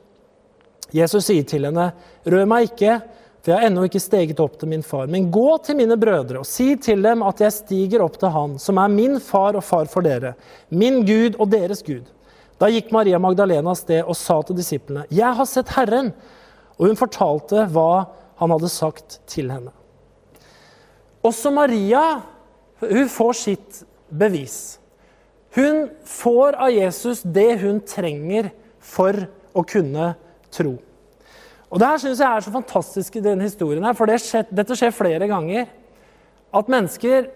Jesus 0.92 1.28
sier 1.28 1.44
til 1.46 1.68
henne, 1.68 1.92
'Rør 2.26 2.48
meg 2.48 2.72
ikke, 2.72 2.98
for 3.42 3.52
jeg 3.52 3.58
har 3.58 3.66
ennå 3.68 3.84
ikke 3.86 4.02
steget 4.02 4.40
opp 4.40 4.58
til 4.58 4.68
min 4.68 4.82
far.' 4.82 5.06
'Men 5.06 5.30
gå 5.30 5.58
til 5.62 5.76
mine 5.76 5.96
brødre 5.96 6.38
og 6.38 6.46
si 6.46 6.76
til 6.76 7.02
dem 7.02 7.22
at 7.22 7.40
jeg 7.40 7.52
stiger 7.52 8.02
opp 8.02 8.18
til 8.18 8.28
Han, 8.28 8.58
som 8.58 8.78
er 8.78 8.88
min 8.88 9.20
far 9.20 9.56
og 9.56 9.64
far 9.64 9.84
for 9.84 10.02
dere, 10.02 10.34
min 10.70 11.06
Gud 11.06 11.38
og 11.38 11.50
deres 11.50 11.82
Gud.' 11.82 12.10
Da 12.62 12.68
gikk 12.70 12.92
Maria 12.94 13.18
Magdalena 13.18 13.72
av 13.72 13.78
sted 13.80 14.04
og 14.06 14.14
sa 14.14 14.36
til 14.46 14.54
disiplene, 14.54 15.08
'Jeg 15.10 15.34
har 15.34 15.46
sett 15.46 15.68
Herren.' 15.74 16.12
Og 16.78 16.86
hun 16.86 16.96
fortalte 16.96 17.66
hva 17.68 18.06
han 18.38 18.50
hadde 18.50 18.68
sagt 18.68 19.18
til 19.26 19.50
henne. 19.50 19.72
Også 21.22 21.50
Maria 21.52 22.22
hun 22.80 23.08
får 23.08 23.34
sitt 23.34 23.84
bevis. 24.10 24.78
Hun 25.54 25.90
får 26.04 26.56
av 26.56 26.70
Jesus 26.70 27.22
det 27.22 27.60
hun 27.60 27.80
trenger 27.80 28.50
for 28.80 29.28
å 29.54 29.62
kunne 29.66 30.14
tro. 30.50 30.78
Og 31.70 31.78
Det 31.78 31.88
her 31.88 31.98
synes 31.98 32.18
jeg 32.18 32.36
er 32.36 32.40
så 32.40 32.52
fantastisk 32.52 33.16
i 33.16 33.20
denne 33.24 33.42
historien, 33.42 33.84
her, 33.84 33.94
for 33.94 34.06
det 34.06 34.20
skjer, 34.20 34.46
dette 34.52 34.76
skjer 34.76 34.92
flere 34.92 35.28
ganger. 35.28 35.68
At 36.52 36.68
mennesker 36.68 37.30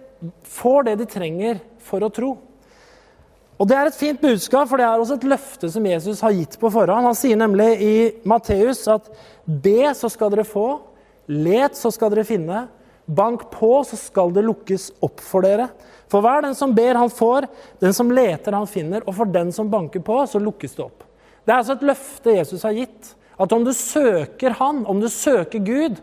får 0.45 0.85
det 0.85 0.99
de 0.99 1.06
trenger 1.06 1.61
for 1.78 2.00
å 2.00 2.12
tro. 2.12 2.37
Og 3.56 3.68
Det 3.68 3.76
er 3.76 3.88
et 3.88 3.96
fint 3.96 4.20
budskap, 4.20 4.68
for 4.68 4.76
det 4.76 4.84
er 4.84 5.00
også 5.00 5.16
et 5.16 5.28
løfte 5.32 5.70
som 5.72 5.86
Jesus 5.88 6.20
har 6.20 6.34
gitt 6.36 6.58
på 6.60 6.68
forhånd. 6.72 7.08
Han 7.08 7.16
sier 7.16 7.38
nemlig 7.40 7.68
i 7.80 7.94
Matteus 8.28 8.82
at 8.92 9.08
be, 9.46 9.94
så 9.96 10.10
skal 10.12 10.32
dere 10.34 10.44
få. 10.44 10.66
Let, 11.32 11.78
så 11.78 11.88
skal 11.94 12.12
dere 12.12 12.26
finne. 12.28 12.66
Bank 13.06 13.46
på, 13.54 13.70
så 13.88 13.96
skal 13.96 14.34
det 14.36 14.44
lukkes 14.44 14.90
opp 15.06 15.22
for 15.25 15.46
dere. 15.46 15.70
For 16.12 16.20
hver 16.22 16.44
den 16.44 16.56
som 16.58 16.75
ber, 16.76 16.98
han 17.00 17.10
får. 17.10 17.46
Den 17.80 17.96
som 17.96 18.12
leter, 18.12 18.52
han 18.52 18.68
finner. 18.68 19.06
Og 19.08 19.16
for 19.16 19.32
den 19.32 19.52
som 19.56 19.70
banker 19.72 20.04
på, 20.04 20.18
så 20.28 20.42
lukkes 20.42 20.76
det 20.76 20.84
opp. 20.84 21.06
Det 21.46 21.54
er 21.54 21.62
altså 21.62 21.78
et 21.78 21.86
løfte 21.86 22.34
Jesus 22.36 22.66
har 22.66 22.76
gitt. 22.76 23.14
At 23.40 23.52
om 23.52 23.64
du 23.64 23.72
søker 23.76 24.56
Han, 24.60 24.84
om 24.88 25.00
du 25.00 25.08
søker 25.12 25.64
Gud, 25.64 25.96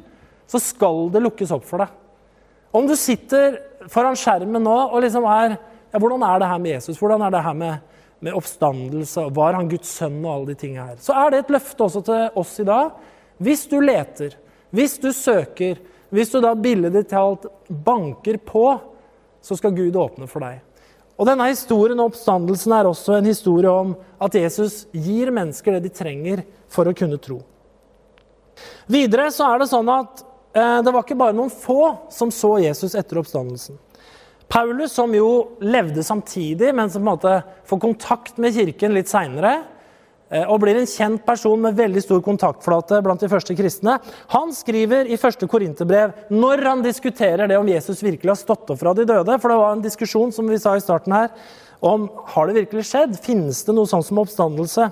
så 0.49 0.59
skal 0.61 1.07
det 1.13 1.21
lukkes 1.21 1.53
opp 1.53 1.65
for 1.67 1.83
deg. 1.83 1.93
Om 2.73 2.89
du 2.89 2.95
sitter 2.97 3.59
foran 3.91 4.17
skjermen 4.17 4.63
nå 4.65 4.75
og 4.87 5.01
liksom 5.03 5.25
er 5.29 5.57
ja, 5.93 6.01
Hvordan 6.01 6.23
er 6.25 6.41
det 6.41 6.49
her 6.49 6.61
med 6.61 6.71
Jesus? 6.73 6.97
Hvordan 6.97 7.21
er 7.21 7.33
det 7.33 7.43
her 7.45 7.53
med, 7.53 7.97
med 8.19 8.33
oppstandelse? 8.33 9.27
Var 9.29 9.57
han 9.59 9.69
Guds 9.69 9.91
sønn 9.99 10.19
og 10.25 10.31
alle 10.33 10.53
de 10.53 10.59
tingene 10.63 10.87
her? 10.89 11.01
Så 11.01 11.13
er 11.13 11.31
det 11.31 11.43
et 11.43 11.53
løfte 11.53 11.85
også 11.85 12.01
til 12.07 12.39
oss 12.41 12.55
i 12.63 12.67
dag. 12.67 12.89
Hvis 13.43 13.67
du 13.69 13.77
leter, 13.83 14.33
hvis 14.73 14.97
du 14.97 15.11
søker, 15.13 15.77
hvis 16.13 16.33
du 16.33 16.39
da 16.41 16.55
billedlig 16.57 17.05
talt 17.11 17.45
banker 17.69 18.37
på, 18.41 18.67
så 19.43 19.57
skal 19.59 19.75
Gud 19.77 19.95
åpne 19.99 20.29
for 20.29 20.45
deg. 20.45 20.61
Og 21.13 21.29
denne 21.29 21.51
Historien 21.51 21.99
om 21.99 22.09
oppstandelsen 22.09 22.73
er 22.73 22.89
også 22.89 23.19
en 23.19 23.29
historie 23.29 23.69
om 23.69 23.93
at 24.21 24.33
Jesus 24.37 24.87
gir 24.91 25.29
mennesker 25.33 25.77
det 25.77 25.85
de 25.85 25.93
trenger 25.93 26.41
for 26.73 26.89
å 26.89 26.95
kunne 26.97 27.21
tro. 27.21 27.37
Videre 28.89 29.29
så 29.33 29.51
er 29.51 29.61
det 29.61 29.69
sånn 29.69 29.89
at 29.93 30.23
eh, 30.57 30.79
det 30.85 30.93
var 30.93 31.05
ikke 31.05 31.19
bare 31.21 31.37
noen 31.37 31.53
få 31.53 32.09
som 32.13 32.33
så 32.33 32.55
Jesus 32.63 32.97
etter 32.97 33.21
oppstandelsen. 33.21 33.77
Paulus, 34.53 34.93
som 34.93 35.13
jo 35.17 35.57
levde 35.65 36.03
samtidig, 36.05 36.69
men 36.77 36.91
som 36.93 37.01
på 37.01 37.07
en 37.07 37.11
måte 37.11 37.37
får 37.65 37.79
kontakt 37.81 38.37
med 38.37 38.53
kirken 38.53 38.93
litt 38.93 39.09
seinere, 39.09 39.63
Eh, 40.33 40.45
og 40.49 40.63
blir 40.63 40.79
en 40.79 40.89
kjent 40.89 41.21
person 41.25 41.61
med 41.61 41.77
veldig 41.77 42.01
stor 42.01 42.21
kontaktflate 42.25 43.01
blant 43.05 43.21
de 43.21 43.29
første 43.29 43.53
kristne. 43.57 43.99
Han 44.33 44.53
skriver 44.55 45.11
i 45.11 45.19
første 45.19 45.47
Korinterbrev, 45.49 46.15
når 46.33 46.63
han 46.65 46.81
diskuterer 46.85 47.49
det 47.49 47.59
om 47.59 47.69
Jesus 47.69 48.01
virkelig 48.01 48.33
har 48.33 48.39
stått 48.39 48.71
opp 48.73 48.81
fra 48.81 48.95
de 48.97 49.05
døde 49.09 49.37
For 49.37 49.51
det 49.51 49.59
var 49.61 49.75
en 49.75 49.85
diskusjon 49.85 50.33
som 50.33 50.49
vi 50.49 50.57
sa 50.61 50.75
i 50.77 50.83
starten 50.83 51.13
her, 51.13 51.29
om 51.83 52.07
har 52.33 52.47
det 52.47 52.63
virkelig 52.63 52.87
skjedd. 52.89 53.17
Finnes 53.21 53.61
det 53.67 53.75
noe 53.77 53.89
sånt 53.89 54.07
som 54.07 54.21
oppstandelse? 54.23 54.89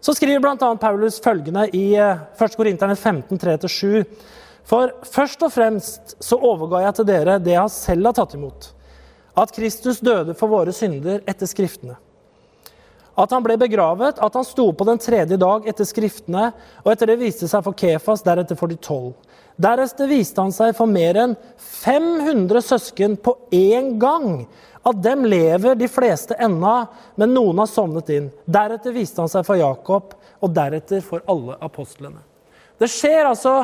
Så 0.00 0.16
skriver 0.16 0.40
bl.a. 0.40 0.74
Paulus 0.80 1.20
følgende 1.20 1.66
i 1.76 1.90
1. 2.00 2.40
Eh, 2.40 2.56
Korinterne 2.56 2.96
15, 2.96 3.36
3-7. 3.36 4.04
For 4.70 4.94
først 5.04 5.42
og 5.44 5.52
fremst 5.52 6.14
så 6.22 6.38
overga 6.38 6.86
jeg 6.86 7.00
til 7.00 7.10
dere 7.10 7.40
det 7.42 7.58
jeg 7.58 7.74
selv 7.74 8.08
har 8.08 8.16
tatt 8.16 8.38
imot. 8.38 8.70
At 9.40 9.54
Kristus 9.56 10.02
døde 10.04 10.36
for 10.36 10.52
våre 10.52 10.74
synder 10.76 11.24
etter 11.28 11.48
Skriftene 11.48 11.96
at 13.20 13.34
han 13.34 13.44
ble 13.44 13.56
begravet, 13.60 14.20
at 14.22 14.36
han 14.36 14.46
sto 14.46 14.70
på 14.72 14.86
den 14.88 15.00
tredje 15.00 15.36
dag 15.40 15.66
etter 15.68 15.88
Skriftene, 15.88 16.50
og 16.84 16.92
etter 16.92 17.10
det 17.10 17.18
viste 17.20 17.48
seg 17.50 17.64
for 17.66 17.76
Kefas, 17.76 18.24
deretter 18.26 18.58
for 18.58 18.70
de 18.70 18.78
tolv. 18.80 19.12
Deretter 19.60 20.08
viste 20.08 20.40
han 20.40 20.54
seg 20.54 20.72
for 20.78 20.88
mer 20.88 21.18
enn 21.20 21.36
500 21.60 22.64
søsken 22.64 23.18
på 23.20 23.34
én 23.52 23.92
gang. 24.00 24.46
Av 24.86 24.96
dem 24.96 25.26
lever 25.28 25.76
de 25.76 25.90
fleste 25.90 26.38
ennå, 26.40 26.76
men 27.20 27.34
noen 27.36 27.60
har 27.60 27.68
sovnet 27.68 28.08
inn. 28.14 28.30
Deretter 28.48 28.94
viste 28.96 29.20
han 29.20 29.32
seg 29.32 29.44
for 29.44 29.60
Jakob, 29.60 30.16
og 30.40 30.56
deretter 30.56 31.04
for 31.04 31.24
alle 31.28 31.58
apostlene. 31.60 32.22
Det 32.80 32.88
skjer 32.88 33.26
altså 33.28 33.54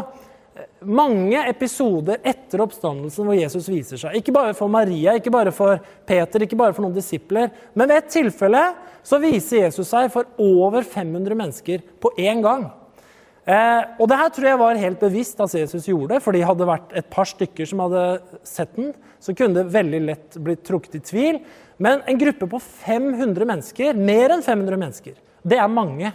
mange 0.87 1.41
episoder 1.51 2.21
etter 2.27 2.63
oppstandelsen 2.65 3.27
hvor 3.27 3.37
Jesus 3.37 3.69
viser 3.71 4.01
seg. 4.01 4.17
Ikke 4.19 4.35
bare 4.35 4.55
for 4.57 4.71
Maria, 4.73 5.17
ikke 5.19 5.33
bare 5.35 5.53
for 5.55 5.81
Peter, 6.09 6.45
ikke 6.45 6.59
bare 6.59 6.75
for 6.77 6.87
noen 6.87 6.97
disipler. 6.97 7.51
Men 7.75 7.91
ved 7.91 8.01
et 8.01 8.13
tilfelle 8.15 8.63
så 9.07 9.21
viser 9.23 9.67
Jesus 9.67 9.91
seg 9.93 10.11
for 10.15 10.29
over 10.43 10.87
500 10.87 11.39
mennesker 11.39 11.85
på 12.03 12.13
én 12.23 12.43
gang. 12.45 12.69
Eh, 13.47 13.83
og 14.03 14.09
det 14.11 14.19
her 14.19 14.31
tror 14.35 14.49
jeg 14.49 14.59
var 14.59 14.81
helt 14.83 15.03
bevisst 15.03 15.41
at 15.45 15.53
Jesus 15.55 15.87
gjorde, 15.87 16.19
fordi 16.23 16.43
hadde 16.43 16.65
det 16.65 16.71
vært 16.73 16.97
et 16.99 17.11
par 17.13 17.29
stykker 17.31 17.69
som 17.71 17.85
hadde 17.85 18.07
sett 18.47 18.73
den, 18.75 18.91
så 19.23 19.35
kunne 19.39 19.61
det 19.61 19.75
veldig 19.75 20.01
lett 20.03 20.39
blitt 20.43 20.65
trukket 20.67 20.99
i 20.99 21.03
tvil. 21.07 21.39
Men 21.79 22.03
en 22.11 22.19
gruppe 22.19 22.49
på 22.51 22.59
500 22.63 23.47
mennesker, 23.47 23.99
mer 23.99 24.35
enn 24.35 24.43
500 24.43 24.81
mennesker, 24.83 25.21
det 25.47 25.61
er 25.63 25.71
mange 25.71 26.11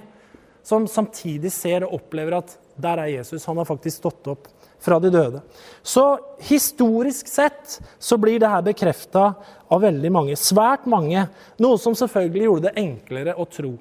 som 0.67 0.83
samtidig 0.89 1.53
ser 1.55 1.86
og 1.88 2.01
opplever 2.01 2.36
at 2.41 2.57
der 2.75 3.03
er 3.03 3.13
Jesus. 3.13 3.45
Han 3.45 3.59
har 3.61 3.67
faktisk 3.67 4.01
stått 4.01 4.27
opp 4.31 4.49
fra 4.81 4.97
de 4.99 5.11
døde. 5.13 5.41
Så 5.83 6.19
historisk 6.47 7.27
sett 7.29 7.79
så 7.99 8.17
blir 8.17 8.39
det 8.41 8.49
her 8.49 8.63
bekrefta 8.65 9.33
av 9.69 9.81
veldig 9.83 10.11
mange. 10.11 10.37
Svært 10.39 10.87
mange. 10.89 11.27
Noe 11.61 11.79
som 11.81 11.95
selvfølgelig 11.97 12.47
gjorde 12.47 12.69
det 12.69 12.81
enklere 12.81 13.37
å 13.37 13.45
tro. 13.49 13.75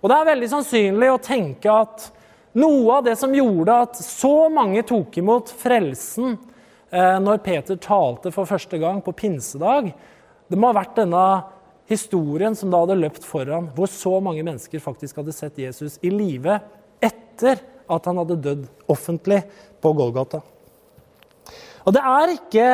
Og 0.00 0.10
det 0.10 0.16
er 0.16 0.30
veldig 0.30 0.48
sannsynlig 0.52 1.10
å 1.12 1.22
tenke 1.22 1.72
at 1.72 2.10
noe 2.56 2.98
av 2.98 3.04
det 3.04 3.16
som 3.20 3.34
gjorde 3.36 3.80
at 3.84 3.98
så 4.00 4.48
mange 4.52 4.84
tok 4.88 5.18
imot 5.20 5.52
frelsen 5.60 6.36
eh, 6.88 7.18
når 7.20 7.42
Peter 7.44 7.76
talte 7.80 8.32
for 8.32 8.48
første 8.48 8.80
gang 8.80 9.02
på 9.04 9.12
pinsedag, 9.16 9.90
det 10.48 10.56
må 10.56 10.70
ha 10.70 10.78
vært 10.78 10.96
denne 10.96 11.26
historien 11.90 12.56
som 12.56 12.72
da 12.72 12.80
hadde 12.82 12.98
løpt 12.98 13.26
foran, 13.26 13.68
hvor 13.76 13.90
så 13.92 14.16
mange 14.24 14.44
mennesker 14.46 14.82
faktisk 14.82 15.20
hadde 15.20 15.34
sett 15.36 15.58
Jesus 15.60 15.98
i 16.00 16.10
live 16.10 16.58
etter 17.04 17.60
at 17.92 18.08
han 18.08 18.20
hadde 18.22 18.40
dødd 18.42 18.66
offentlig 18.92 19.40
på 19.82 19.92
Golgata. 19.96 20.42
Og 21.86 21.94
det 21.94 22.02
er, 22.02 22.34
ikke, 22.34 22.68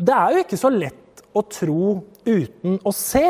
det 0.00 0.14
er 0.16 0.34
jo 0.34 0.44
ikke 0.44 0.60
så 0.60 0.70
lett 0.72 1.22
å 1.36 1.44
tro 1.44 1.98
uten 2.24 2.78
å 2.80 2.92
se. 2.96 3.26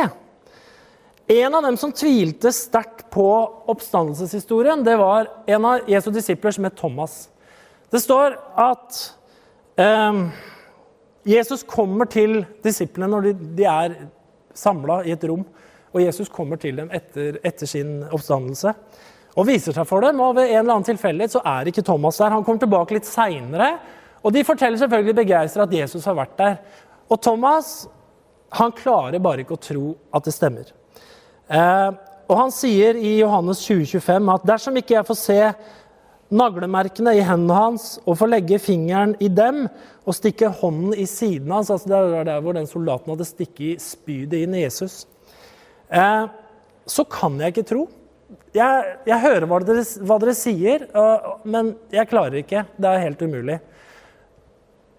En 1.28 1.56
av 1.58 1.64
dem 1.66 1.76
som 1.76 1.92
tvilte 1.92 2.52
sterkt 2.54 3.08
på 3.12 3.26
oppstandelseshistorien, 3.68 4.84
det 4.86 4.94
var 5.00 5.28
en 5.50 5.66
av 5.68 5.90
Jesu 5.90 6.08
disipler 6.14 6.54
som 6.54 6.68
het 6.68 6.78
Thomas. 6.78 7.26
Det 7.92 8.00
står 8.00 8.38
at 8.56 9.00
eh, 9.80 10.22
Jesus 11.28 11.66
kommer 11.68 12.08
til 12.08 12.42
disiplene 12.64 13.10
når 13.12 13.28
de, 13.28 13.34
de 13.58 13.68
er 13.68 13.98
samla 14.56 15.02
i 15.04 15.12
et 15.16 15.28
rom. 15.28 15.44
Og 15.92 16.02
Jesus 16.04 16.28
kommer 16.32 16.60
til 16.60 16.78
dem 16.80 16.90
etter, 16.94 17.40
etter, 17.46 17.68
sin 17.68 18.02
oppstandelse 18.08 18.74
og 19.38 19.46
viser 19.46 19.76
seg 19.76 19.86
for 19.86 20.02
dem. 20.04 20.18
Og 20.24 20.34
ved 20.38 20.50
en 20.50 20.62
eller 20.64 20.78
annen 20.78 20.88
tilfeldighet 20.88 21.36
så 21.36 21.44
er 21.46 21.70
ikke 21.70 21.86
Thomas 21.86 22.18
der. 22.18 22.34
Han 22.34 22.44
kommer 22.46 22.64
tilbake 22.64 22.98
litt 22.98 23.08
seinere, 23.08 23.76
og 24.26 24.34
de 24.34 24.42
forteller 24.44 24.80
selvfølgelig 24.80 25.20
begeistra 25.20 25.68
at 25.68 25.78
Jesus 25.78 26.08
har 26.10 26.18
vært 26.18 26.36
der. 26.40 26.58
Og 27.08 27.20
Thomas 27.22 27.86
han 28.58 28.72
klarer 28.72 29.20
bare 29.20 29.44
ikke 29.44 29.58
å 29.58 29.62
tro 29.62 29.88
at 30.14 30.24
det 30.24 30.34
stemmer. 30.34 30.70
Eh, 31.48 31.90
og 32.28 32.36
han 32.36 32.52
sier 32.52 32.96
i 32.96 33.18
Johannes 33.20 33.60
2025 33.64 34.32
at 34.32 34.48
dersom 34.48 34.80
ikke 34.80 34.96
jeg 34.96 35.08
får 35.08 35.18
se 35.20 35.38
naglemerkene 36.28 37.14
i 37.16 37.24
hendene 37.24 37.56
hans 37.56 37.86
og 38.04 38.18
får 38.20 38.32
legge 38.34 38.58
fingeren 38.60 39.14
i 39.24 39.30
dem 39.32 39.62
og 40.04 40.16
stikke 40.16 40.50
hånden 40.60 40.92
i 40.92 41.06
siden 41.08 41.52
hans 41.54 41.70
altså 41.72 41.88
Det 41.88 42.00
var 42.12 42.28
der 42.28 42.42
hvor 42.44 42.56
den 42.56 42.68
soldaten 42.68 43.14
hadde 43.14 43.28
stikket 43.28 43.84
spydet 43.84 44.44
inn 44.44 44.56
i 44.56 44.64
Jesus. 44.66 45.06
Eh, 45.88 46.26
så 46.88 47.04
kan 47.04 47.40
jeg 47.40 47.54
ikke 47.54 47.68
tro. 47.68 47.86
Jeg, 48.52 48.96
jeg 49.08 49.20
hører 49.22 49.46
hva 49.48 49.60
dere, 49.64 49.84
hva 50.04 50.18
dere 50.20 50.34
sier, 50.36 50.88
og, 50.96 51.44
men 51.48 51.72
jeg 51.94 52.10
klarer 52.10 52.42
ikke. 52.42 52.66
Det 52.76 52.90
er 52.90 53.04
helt 53.06 53.22
umulig. 53.24 53.60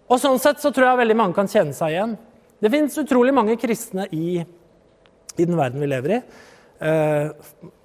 Og 0.09 0.17
Sånn 0.21 0.39
sett 0.41 0.61
så 0.63 0.71
tror 0.73 0.87
jeg 0.87 1.01
veldig 1.03 1.17
mange 1.19 1.37
kan 1.37 1.49
kjenne 1.49 1.75
seg 1.77 1.93
igjen. 1.93 2.15
Det 2.59 2.71
fins 2.73 2.97
utrolig 2.99 3.33
mange 3.35 3.57
kristne 3.61 4.07
i 4.15 4.41
i 5.39 5.45
den 5.45 5.57
verden 5.57 5.81
vi 5.81 5.87
lever 5.87 6.15
i. 6.15 6.21
Eh, 6.79 7.31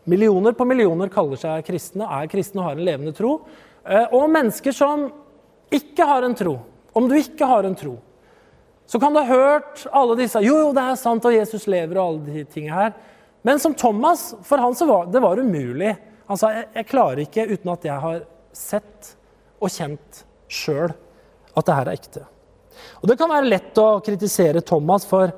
millioner 0.05 0.53
på 0.53 0.67
millioner 0.69 1.11
kaller 1.13 1.39
seg 1.41 1.67
kristne, 1.67 2.07
er 2.07 2.31
kristne 2.31 2.63
og 2.63 2.69
har 2.69 2.79
en 2.79 2.87
levende 2.87 3.15
tro. 3.17 3.37
Eh, 3.85 4.07
og 4.15 4.31
mennesker 4.33 4.75
som 4.75 5.09
ikke 5.75 6.07
har 6.09 6.27
en 6.27 6.37
tro. 6.39 6.59
Om 6.95 7.09
du 7.11 7.17
ikke 7.19 7.47
har 7.51 7.67
en 7.67 7.77
tro, 7.79 7.97
så 8.87 9.01
kan 9.01 9.15
du 9.15 9.19
ha 9.23 9.27
hørt 9.27 9.87
alle 9.97 10.17
disse 10.19 10.43
Jo, 10.45 10.59
jo, 10.61 10.73
det 10.77 10.83
er 10.85 10.99
sant, 11.01 11.25
og 11.25 11.33
Jesus 11.35 11.65
lever, 11.67 11.97
og 11.99 12.05
alle 12.05 12.35
de 12.35 12.45
tingene 12.45 12.77
her. 12.77 12.93
Men 13.45 13.61
som 13.61 13.75
Thomas, 13.77 14.31
for 14.43 14.59
han 14.63 14.75
så 14.75 14.87
var 14.89 15.11
det 15.13 15.21
var 15.21 15.39
umulig. 15.39 15.93
Han 16.27 16.39
sa 16.41 16.51
jeg, 16.57 16.87
klarer 16.89 17.21
ikke 17.27 17.45
uten 17.51 17.73
at 17.75 17.85
jeg 17.85 18.01
har 18.01 18.23
sett 18.57 19.11
og 19.61 19.69
kjent 19.73 20.23
sjøl 20.49 20.95
at 21.53 21.67
det 21.67 21.77
her 21.77 21.91
er 21.91 21.99
ekte. 21.99 22.23
Og 23.03 23.11
Det 23.11 23.19
kan 23.21 23.31
være 23.31 23.51
lett 23.51 23.79
å 23.79 24.01
kritisere 24.05 24.65
Thomas 24.65 25.05
for, 25.09 25.29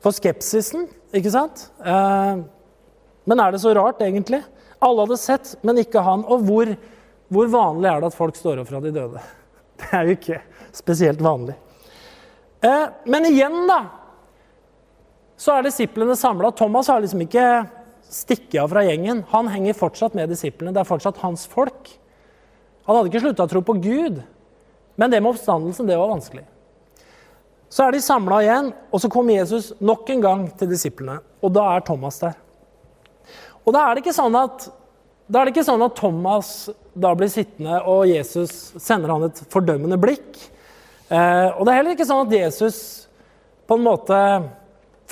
for 0.00 0.16
skepsisen 0.16 0.88
ikke 1.12 1.32
sant? 1.34 1.66
Eh, 1.84 2.40
men 3.28 3.42
er 3.44 3.52
det 3.52 3.60
så 3.62 3.74
rart, 3.76 4.00
egentlig? 4.02 4.40
Alle 4.82 5.04
hadde 5.04 5.20
sett, 5.20 5.52
men 5.62 5.82
ikke 5.82 6.02
han. 6.02 6.24
Og 6.24 6.46
hvor, 6.48 6.72
hvor 7.28 7.50
vanlig 7.52 7.90
er 7.90 8.00
det 8.00 8.10
at 8.10 8.16
folk 8.16 8.38
står 8.38 8.62
opp 8.62 8.72
fra 8.72 8.80
de 8.82 8.94
døde? 8.96 9.22
Det 9.82 9.90
er 9.98 10.08
jo 10.08 10.16
ikke 10.16 10.40
spesielt 10.72 11.20
vanlig. 11.22 11.54
Eh, 12.64 12.86
men 13.12 13.28
igjen, 13.28 13.60
da, 13.68 13.82
så 15.42 15.56
er 15.56 15.66
disiplene 15.66 16.14
samla. 16.18 16.52
Thomas 16.54 16.90
har 16.92 17.02
liksom 17.02 17.24
ikke 17.24 17.46
stikket 18.06 18.60
av 18.62 18.70
fra 18.70 18.84
gjengen. 18.86 19.24
Han 19.32 19.48
henger 19.50 19.74
fortsatt 19.74 20.14
med 20.14 20.30
disiplene. 20.30 20.70
Det 20.74 20.82
er 20.82 20.86
fortsatt 20.88 21.18
hans 21.24 21.48
folk. 21.50 21.90
Han 22.86 22.98
hadde 22.98 23.10
ikke 23.10 23.24
slutta 23.24 23.46
å 23.46 23.50
tro 23.50 23.62
på 23.66 23.74
Gud, 23.82 24.20
men 24.98 25.10
det 25.10 25.20
med 25.22 25.32
oppstandelsen, 25.32 25.88
det 25.88 25.98
var 25.98 26.10
vanskelig. 26.12 26.44
Så 27.72 27.86
er 27.86 27.94
de 27.94 28.02
samla 28.04 28.42
igjen, 28.44 28.70
og 28.92 29.00
så 29.00 29.10
kommer 29.10 29.38
Jesus 29.38 29.70
nok 29.80 30.10
en 30.12 30.22
gang 30.22 30.46
til 30.60 30.70
disiplene. 30.70 31.20
Og 31.42 31.54
da 31.56 31.66
er 31.72 31.84
Thomas 31.86 32.20
der. 32.22 32.34
Og 33.62 33.74
da 33.74 33.86
er 33.86 33.94
det 33.94 34.02
ikke 34.04 34.14
sånn 34.14 34.36
at, 34.36 34.66
da 35.32 35.44
ikke 35.48 35.64
sånn 35.64 35.82
at 35.86 35.94
Thomas 35.98 36.50
da 36.92 37.14
blir 37.16 37.30
sittende, 37.32 37.80
og 37.88 38.10
Jesus 38.10 38.74
sender 38.82 39.14
han 39.14 39.30
et 39.30 39.40
fordømmende 39.50 39.98
blikk. 40.02 40.36
Eh, 41.08 41.48
og 41.54 41.64
det 41.64 41.72
er 41.72 41.78
heller 41.80 41.96
ikke 41.96 42.10
sånn 42.10 42.26
at 42.26 42.34
Jesus 42.36 42.82
på 43.66 43.78
en 43.78 43.86
måte 43.86 44.18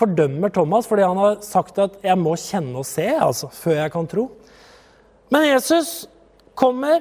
fordømmer 0.01 0.53
Thomas 0.55 0.89
fordi 0.89 1.07
han 1.07 1.21
har 1.21 1.41
sagt 1.45 1.79
at 1.79 2.01
'jeg 2.03 2.19
må 2.19 2.35
kjenne 2.37 2.79
og 2.79 2.87
se' 2.89 3.19
altså, 3.21 3.49
før 3.53 3.83
jeg 3.83 3.93
kan 3.93 4.07
tro. 4.07 4.31
Men 5.31 5.49
Jesus 5.49 6.09
kommer, 6.55 7.01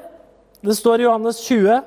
det 0.62 0.78
står 0.78 1.00
i 1.00 1.04
Johannes 1.04 1.40
20 1.42 1.82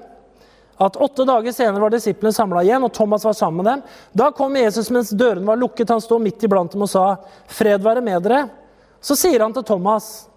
at 0.83 0.97
åtte 0.97 1.25
dager 1.29 1.53
senere 1.55 1.81
var 1.81 1.93
disiplene 1.93 2.33
samla 2.35 2.63
igjen, 2.65 2.83
og 2.83 2.93
Thomas 2.93 3.25
var 3.25 3.37
sammen 3.37 3.63
med 3.63 3.73
dem. 3.73 3.83
Da 4.19 4.31
kom 4.35 4.57
Jesus 4.57 4.91
mens 4.91 5.13
dørene 5.15 5.47
var 5.47 5.61
lukket. 5.61 5.93
Han 5.93 6.01
sto 6.01 6.19
midt 6.19 6.43
iblant 6.43 6.73
dem 6.73 6.83
og 6.83 6.91
sa, 6.91 7.17
'Fred 7.47 7.83
være 7.83 8.01
med 8.01 8.23
dere.' 8.23 8.51
Så 9.03 9.17
sier 9.17 9.41
han 9.41 9.53
til 9.53 9.65
Thomas 9.65 10.29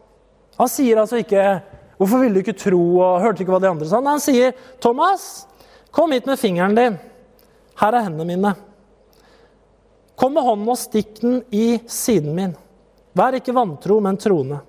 Han 0.58 0.68
sier 0.68 0.98
altså 0.98 1.18
ikke 1.18 1.62
'Hvorfor 1.98 2.20
ville 2.20 2.34
du 2.34 2.40
ikke 2.40 2.60
tro?' 2.60 3.00
og 3.00 3.22
hørte 3.22 3.44
ikke 3.44 3.52
hva 3.52 3.60
de 3.62 3.70
andre 3.70 3.86
sa. 3.86 4.02
Han 4.02 4.20
sier, 4.20 4.54
'Thomas, 4.80 5.48
kom 5.92 6.12
hit 6.12 6.26
med 6.26 6.38
fingeren 6.40 6.76
din. 6.76 7.00
Her 7.80 7.92
er 7.92 8.04
hendene 8.04 8.26
mine.' 8.26 8.56
'Kom 10.16 10.34
med 10.34 10.44
hånden 10.44 10.70
og 10.70 10.78
stikk 10.80 11.22
den 11.22 11.44
i 11.52 11.80
siden 11.88 12.36
min.' 12.36 12.56
'Vær 13.14 13.36
ikke 13.36 13.56
vantro, 13.56 14.00
men 14.00 14.18
troende.' 14.18 14.62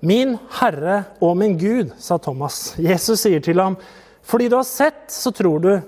'Min 0.00 0.38
Herre 0.60 1.04
og 1.20 1.36
min 1.36 1.58
Gud', 1.58 1.92
sa 1.98 2.18
Thomas. 2.18 2.74
Jesus 2.78 3.20
sier 3.20 3.40
til 3.40 3.60
ham, 3.60 3.76
fordi 4.22 4.48
du 4.48 4.56
har 4.56 4.64
sett, 4.64 5.08
så 5.08 5.30
tror 5.30 5.58
du. 5.58 5.80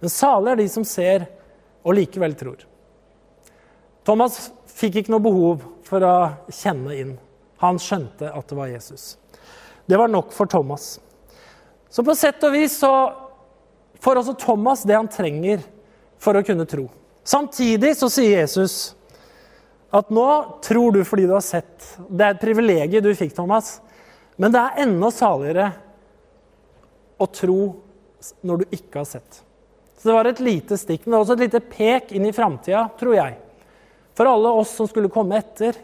Men 0.00 0.10
salig 0.10 0.52
er 0.52 0.56
de 0.56 0.68
som 0.68 0.84
ser 0.84 1.26
og 1.84 1.94
likevel 1.94 2.34
tror. 2.34 2.64
Thomas 4.04 4.50
fikk 4.66 4.96
ikke 4.96 5.12
noe 5.14 5.22
behov 5.22 5.62
for 5.86 6.04
å 6.04 6.14
kjenne 6.50 6.96
inn. 6.98 7.18
Han 7.62 7.78
skjønte 7.78 8.32
at 8.32 8.48
det 8.48 8.58
var 8.58 8.70
Jesus. 8.72 9.16
Det 9.86 9.98
var 9.98 10.10
nok 10.10 10.32
for 10.32 10.46
Thomas. 10.46 10.98
Så 11.90 12.02
på 12.02 12.14
sett 12.18 12.42
og 12.44 12.54
vis 12.54 12.78
så 12.80 12.92
får 14.02 14.22
også 14.22 14.34
Thomas 14.40 14.82
det 14.88 14.96
han 14.96 15.10
trenger 15.10 15.62
for 16.18 16.38
å 16.38 16.42
kunne 16.46 16.66
tro. 16.66 16.88
Samtidig 17.24 17.94
så 17.96 18.08
sier 18.10 18.40
Jesus 18.40 18.94
at 19.92 20.10
nå 20.10 20.26
tror 20.64 20.94
du 20.94 21.02
fordi 21.04 21.28
du 21.28 21.34
har 21.36 21.44
sett. 21.44 21.86
Det 22.08 22.24
er 22.24 22.34
et 22.34 22.42
privilegium 22.42 23.04
du 23.04 23.12
fikk, 23.14 23.34
Thomas. 23.36 23.76
Men 24.40 24.54
det 24.54 24.62
er 24.62 24.84
enda 24.86 25.10
saligere 25.14 25.68
å 27.20 27.28
tro 27.30 27.60
når 28.42 28.62
du 28.62 28.76
ikke 28.78 29.02
har 29.02 29.08
sett. 29.08 29.42
Så 29.98 30.08
det 30.08 30.16
var 30.16 30.26
et 30.26 30.42
lite 30.42 30.78
stikk, 30.80 31.04
men 31.06 31.20
også 31.20 31.36
et 31.36 31.44
lite 31.44 31.60
pek 31.62 32.10
inn 32.16 32.24
i 32.26 32.34
framtida, 32.34 32.88
tror 32.98 33.14
jeg. 33.14 33.36
For 34.18 34.28
alle 34.28 34.50
oss 34.62 34.72
som 34.74 34.88
skulle 34.90 35.12
komme 35.12 35.38
etter, 35.38 35.76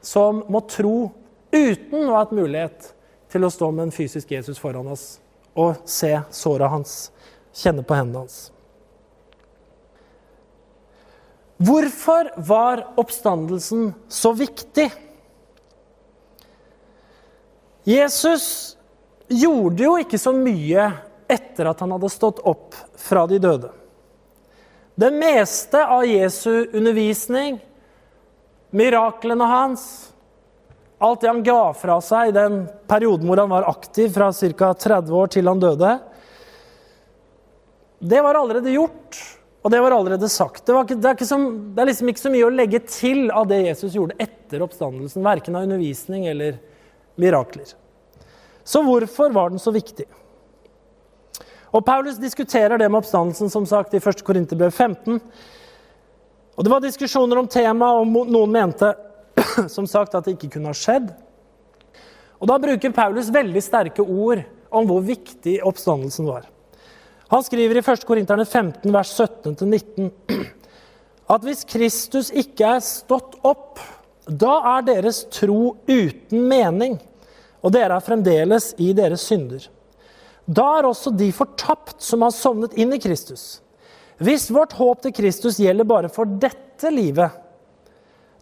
som 0.00 0.40
må 0.48 0.62
tro 0.70 1.10
uten 1.52 2.06
å 2.06 2.14
ha 2.14 2.22
hatt 2.22 2.32
mulighet 2.34 2.88
til 3.32 3.44
å 3.44 3.52
stå 3.52 3.68
med 3.74 3.88
en 3.88 3.94
fysisk 3.94 4.32
Jesus 4.32 4.60
foran 4.60 4.88
oss 4.92 5.18
og 5.52 5.84
se 5.84 6.14
såra 6.32 6.70
hans, 6.72 7.10
kjenne 7.52 7.84
på 7.84 7.96
hendene 7.96 8.24
hans. 8.24 8.48
Hvorfor 11.62 12.30
var 12.36 12.86
oppstandelsen 12.98 13.92
så 14.08 14.32
viktig? 14.32 14.88
Jesus 17.84 18.76
gjorde 19.28 19.84
jo 19.84 19.92
ikke 20.00 20.18
så 20.18 20.32
mye 20.34 20.88
etter 21.30 21.70
at 21.70 21.82
han 21.84 21.92
hadde 21.94 22.10
stått 22.10 22.40
opp 22.48 22.74
fra 22.98 23.26
de 23.30 23.38
døde. 23.42 23.70
Det 24.94 25.10
meste 25.14 25.80
av 25.86 26.04
Jesu 26.06 26.66
undervisning, 26.72 27.60
miraklene 28.70 29.46
hans, 29.48 29.84
alt 30.98 31.20
det 31.20 31.30
han 31.30 31.44
ga 31.46 31.72
fra 31.74 32.00
seg 32.04 32.30
i 32.30 32.34
den 32.36 32.58
perioden 32.90 33.28
hvor 33.28 33.40
han 33.40 33.52
var 33.52 33.68
aktiv, 33.70 34.10
fra 34.14 34.32
ca. 34.32 34.72
30 34.74 35.14
år 35.16 35.32
til 35.32 35.48
han 35.50 35.62
døde, 35.62 35.94
det 38.02 38.20
var 38.22 38.34
allerede 38.34 38.74
gjort, 38.74 39.18
og 39.62 39.70
det 39.70 39.80
var 39.80 39.94
allerede 39.94 40.28
sagt. 40.28 40.64
Det, 40.66 40.74
ikke, 40.74 40.98
det, 40.98 41.10
er, 41.10 41.28
som, 41.28 41.44
det 41.74 41.82
er, 41.82 41.90
liksom 41.92 42.10
ikke 42.10 42.24
så 42.24 42.32
mye 42.34 42.48
å 42.48 42.54
legge 42.54 42.80
til 42.90 43.28
av 43.30 43.46
det 43.50 43.60
Jesus 43.62 43.94
gjorde 43.94 44.18
etter 44.22 44.64
oppstandelsen, 44.64 45.22
verken 45.22 45.56
av 45.58 45.68
undervisning 45.68 46.26
eller 46.26 46.58
mirakler. 47.20 47.70
Så 48.66 48.82
hvorfor 48.82 49.30
var 49.34 49.52
den 49.54 49.62
så 49.62 49.70
viktig? 49.74 50.08
Og 51.72 51.84
Paulus 51.86 52.18
diskuterer 52.20 52.76
det 52.78 52.88
med 52.90 53.00
oppstandelsen 53.00 53.50
som 53.50 53.66
sagt, 53.66 53.94
i 53.94 54.02
1. 54.02 54.24
Korinterbrev 54.26 54.74
15. 54.74 55.20
Og 56.56 56.64
Det 56.64 56.72
var 56.72 56.82
diskusjoner 56.84 57.38
om 57.38 57.48
temaet, 57.48 58.02
og 58.02 58.28
noen 58.28 58.52
mente 58.52 58.90
som 59.72 59.86
sagt 59.88 60.18
at 60.18 60.26
det 60.26 60.36
ikke 60.36 60.58
kunne 60.58 60.74
ha 60.74 60.76
skjedd. 60.76 61.06
Og 62.42 62.50
Da 62.50 62.58
bruker 62.60 62.92
Paulus 62.92 63.30
veldig 63.32 63.62
sterke 63.62 64.02
ord 64.02 64.42
om 64.72 64.90
hvor 64.90 65.04
viktig 65.06 65.60
oppstandelsen 65.64 66.28
var. 66.28 66.50
Han 67.32 67.44
skriver 67.44 67.76
i 67.76 67.82
1. 67.90 68.02
Korinterne 68.04 68.44
15, 68.44 68.92
vers 68.92 69.20
17-19 69.20 70.10
at 71.32 71.46
hvis 71.46 71.62
Kristus 71.64 72.28
ikke 72.28 72.74
er 72.74 72.82
stått 72.84 73.38
opp, 73.48 73.80
da 74.28 74.58
er 74.74 74.84
deres 74.84 75.22
tro 75.32 75.72
uten 75.88 76.42
mening, 76.50 76.98
og 77.64 77.72
dere 77.72 77.96
er 77.96 78.04
fremdeles 78.04 78.74
i 78.76 78.90
deres 78.92 79.24
synder. 79.30 79.64
Da 80.44 80.66
er 80.76 80.90
også 80.90 81.14
de 81.16 81.30
fortapt 81.32 82.04
som 82.04 82.26
har 82.26 82.36
sovnet 82.36 82.76
inn 82.76 82.92
i 82.92 83.00
Kristus. 83.00 83.62
Hvis 84.20 84.50
vårt 84.52 84.76
håp 84.76 85.00
til 85.06 85.16
Kristus 85.16 85.56
gjelder 85.62 85.88
bare 85.88 86.12
for 86.12 86.28
dette 86.28 86.92
livet, 86.92 87.40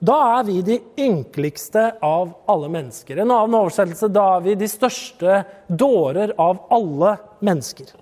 da 0.02 0.18
er 0.40 0.50
vi 0.50 0.58
de 0.66 0.82
ynkeligste 0.98 1.92
av 2.02 2.34
alle 2.50 2.74
mennesker. 2.74 3.22
En 3.22 3.30
annen 3.30 3.58
oversettelse 3.62 4.10
da 4.10 4.32
er 4.34 4.46
vi 4.50 4.58
de 4.58 4.74
største 4.74 5.44
dårer 5.68 6.34
av 6.42 6.64
alle 6.74 7.20
mennesker. 7.38 7.94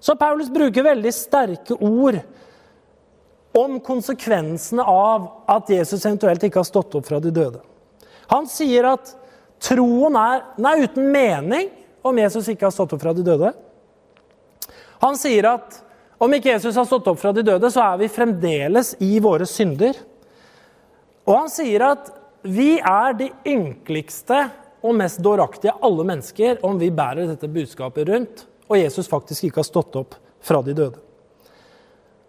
Så 0.00 0.16
Paulus 0.16 0.48
bruker 0.52 0.86
veldig 0.86 1.12
sterke 1.14 1.76
ord 1.76 2.20
om 3.56 3.80
konsekvensene 3.84 4.84
av 4.86 5.26
at 5.50 5.70
Jesus 5.72 6.04
eventuelt 6.06 6.44
ikke 6.46 6.62
har 6.62 6.68
stått 6.68 6.94
opp 6.96 7.08
fra 7.08 7.18
de 7.20 7.32
døde. 7.34 7.60
Han 8.30 8.46
sier 8.48 8.86
at 8.92 9.12
troen 9.60 10.16
er, 10.16 10.44
er 10.56 10.84
uten 10.86 11.10
mening 11.12 11.68
om 12.06 12.18
Jesus 12.18 12.48
ikke 12.48 12.68
har 12.68 12.74
stått 12.74 12.94
opp 12.96 13.02
fra 13.02 13.12
de 13.16 13.26
døde. 13.26 13.52
Han 15.04 15.18
sier 15.18 15.50
at 15.50 15.80
om 16.20 16.32
ikke 16.36 16.52
Jesus 16.52 16.76
har 16.76 16.86
stått 16.88 17.08
opp 17.08 17.18
fra 17.20 17.32
de 17.32 17.42
døde, 17.44 17.68
så 17.72 17.82
er 17.92 18.00
vi 18.02 18.10
fremdeles 18.12 18.94
i 19.00 19.14
våre 19.24 19.46
synder. 19.48 19.96
Og 21.24 21.32
han 21.34 21.52
sier 21.52 21.84
at 21.86 22.10
vi 22.44 22.74
er 22.78 23.16
de 23.16 23.30
ynkeligste 23.48 24.46
og 24.80 24.96
mest 24.96 25.20
dåraktige 25.24 25.76
alle 25.84 26.06
mennesker 26.08 26.60
om 26.64 26.78
vi 26.80 26.92
bærer 26.92 27.28
dette 27.28 27.48
budskapet 27.52 28.08
rundt 28.08 28.46
og 28.70 28.78
Jesus 28.78 29.10
faktisk 29.10 29.48
ikke 29.48 29.64
har 29.64 29.66
stått 29.66 29.96
opp 29.98 30.14
fra 30.46 30.60
de 30.62 30.74
døde. 30.76 31.00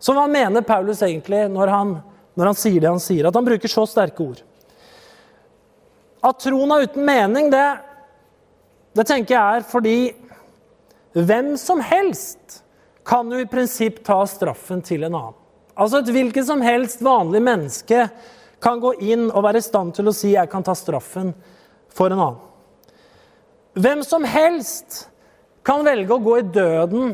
Så 0.02 0.16
hva 0.18 0.26
mener 0.26 0.66
Paulus 0.66 1.04
egentlig 1.06 1.44
når 1.54 1.70
han, 1.70 1.94
når 2.34 2.50
han 2.50 2.58
sier 2.58 2.82
det 2.82 2.90
han 2.90 3.04
sier? 3.04 3.28
At 3.30 3.38
han 3.38 3.46
bruker 3.46 3.70
så 3.70 3.86
sterke 3.86 4.26
ord? 4.26 4.42
At 6.26 6.42
troen 6.42 6.74
er 6.74 6.88
uten 6.90 7.06
mening, 7.06 7.52
det, 7.54 7.68
det 8.98 9.06
tenker 9.10 9.38
jeg 9.38 9.62
er 9.62 9.70
fordi 9.70 9.96
hvem 11.14 11.54
som 11.62 11.82
helst 11.84 12.62
kan 13.06 13.30
jo 13.30 13.42
i 13.42 13.50
prinsipp 13.50 14.02
ta 14.06 14.24
straffen 14.30 14.82
til 14.86 15.06
en 15.06 15.18
annen. 15.18 15.38
Altså 15.78 16.02
Et 16.02 16.12
hvilket 16.14 16.46
som 16.46 16.62
helst 16.62 17.02
vanlig 17.06 17.42
menneske 17.42 18.06
kan 18.62 18.82
gå 18.82 18.94
inn 19.02 19.30
og 19.30 19.44
være 19.46 19.62
i 19.62 19.66
stand 19.66 19.96
til 19.98 20.10
å 20.10 20.14
si 20.14 20.34
'jeg 20.34 20.50
kan 20.50 20.64
ta 20.64 20.74
straffen 20.74 21.34
for 21.90 22.12
en 22.12 22.20
annen'. 22.20 22.48
Hvem 23.74 24.04
som 24.04 24.24
helst 24.24 25.08
kan 25.64 25.84
velge 25.86 26.16
å 26.16 26.24
gå 26.24 26.38
i 26.40 26.48
døden 26.48 27.14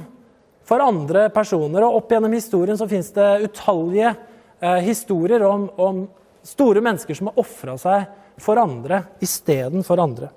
for 0.67 0.83
andre 0.83 1.27
personer. 1.33 1.85
Og 1.85 2.01
opp 2.01 2.13
gjennom 2.13 2.35
historien 2.35 2.79
så 2.79 2.87
fins 2.89 3.11
det 3.15 3.27
utallige 3.47 4.13
eh, 4.59 4.79
historier 4.87 5.43
om, 5.47 5.67
om, 5.75 6.05
store 6.47 6.79
mennesker 6.79 7.17
som 7.17 7.27
har 7.27 7.41
ofra 7.41 7.73
seg 7.81 8.05
for 8.39 8.59
andre 8.61 9.01
istedenfor 9.23 9.99
andre. 9.99 10.29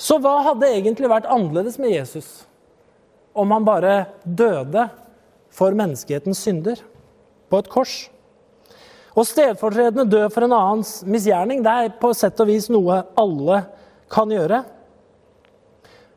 Så 0.00 0.16
hva 0.22 0.38
hadde 0.46 0.70
egentlig 0.72 1.10
vært 1.10 1.28
annerledes 1.30 1.76
med 1.78 1.92
Jesus 1.92 2.28
om 3.36 3.50
han 3.52 3.66
bare 3.66 4.06
døde 4.24 4.86
for 5.54 5.76
menneskehetens 5.76 6.40
synder 6.40 6.80
på 7.52 7.60
et 7.60 7.68
kors? 7.70 7.96
Og 9.14 9.28
stedfortredende 9.28 10.08
dø 10.10 10.24
for 10.32 10.46
en 10.46 10.56
annens 10.56 10.96
misgjerning, 11.06 11.60
det 11.62 11.74
er 11.74 11.92
på 12.00 12.10
sett 12.16 12.40
og 12.42 12.48
vis 12.50 12.66
noe 12.72 13.02
alle 13.20 13.60
kan 14.10 14.32
gjøre. 14.32 14.64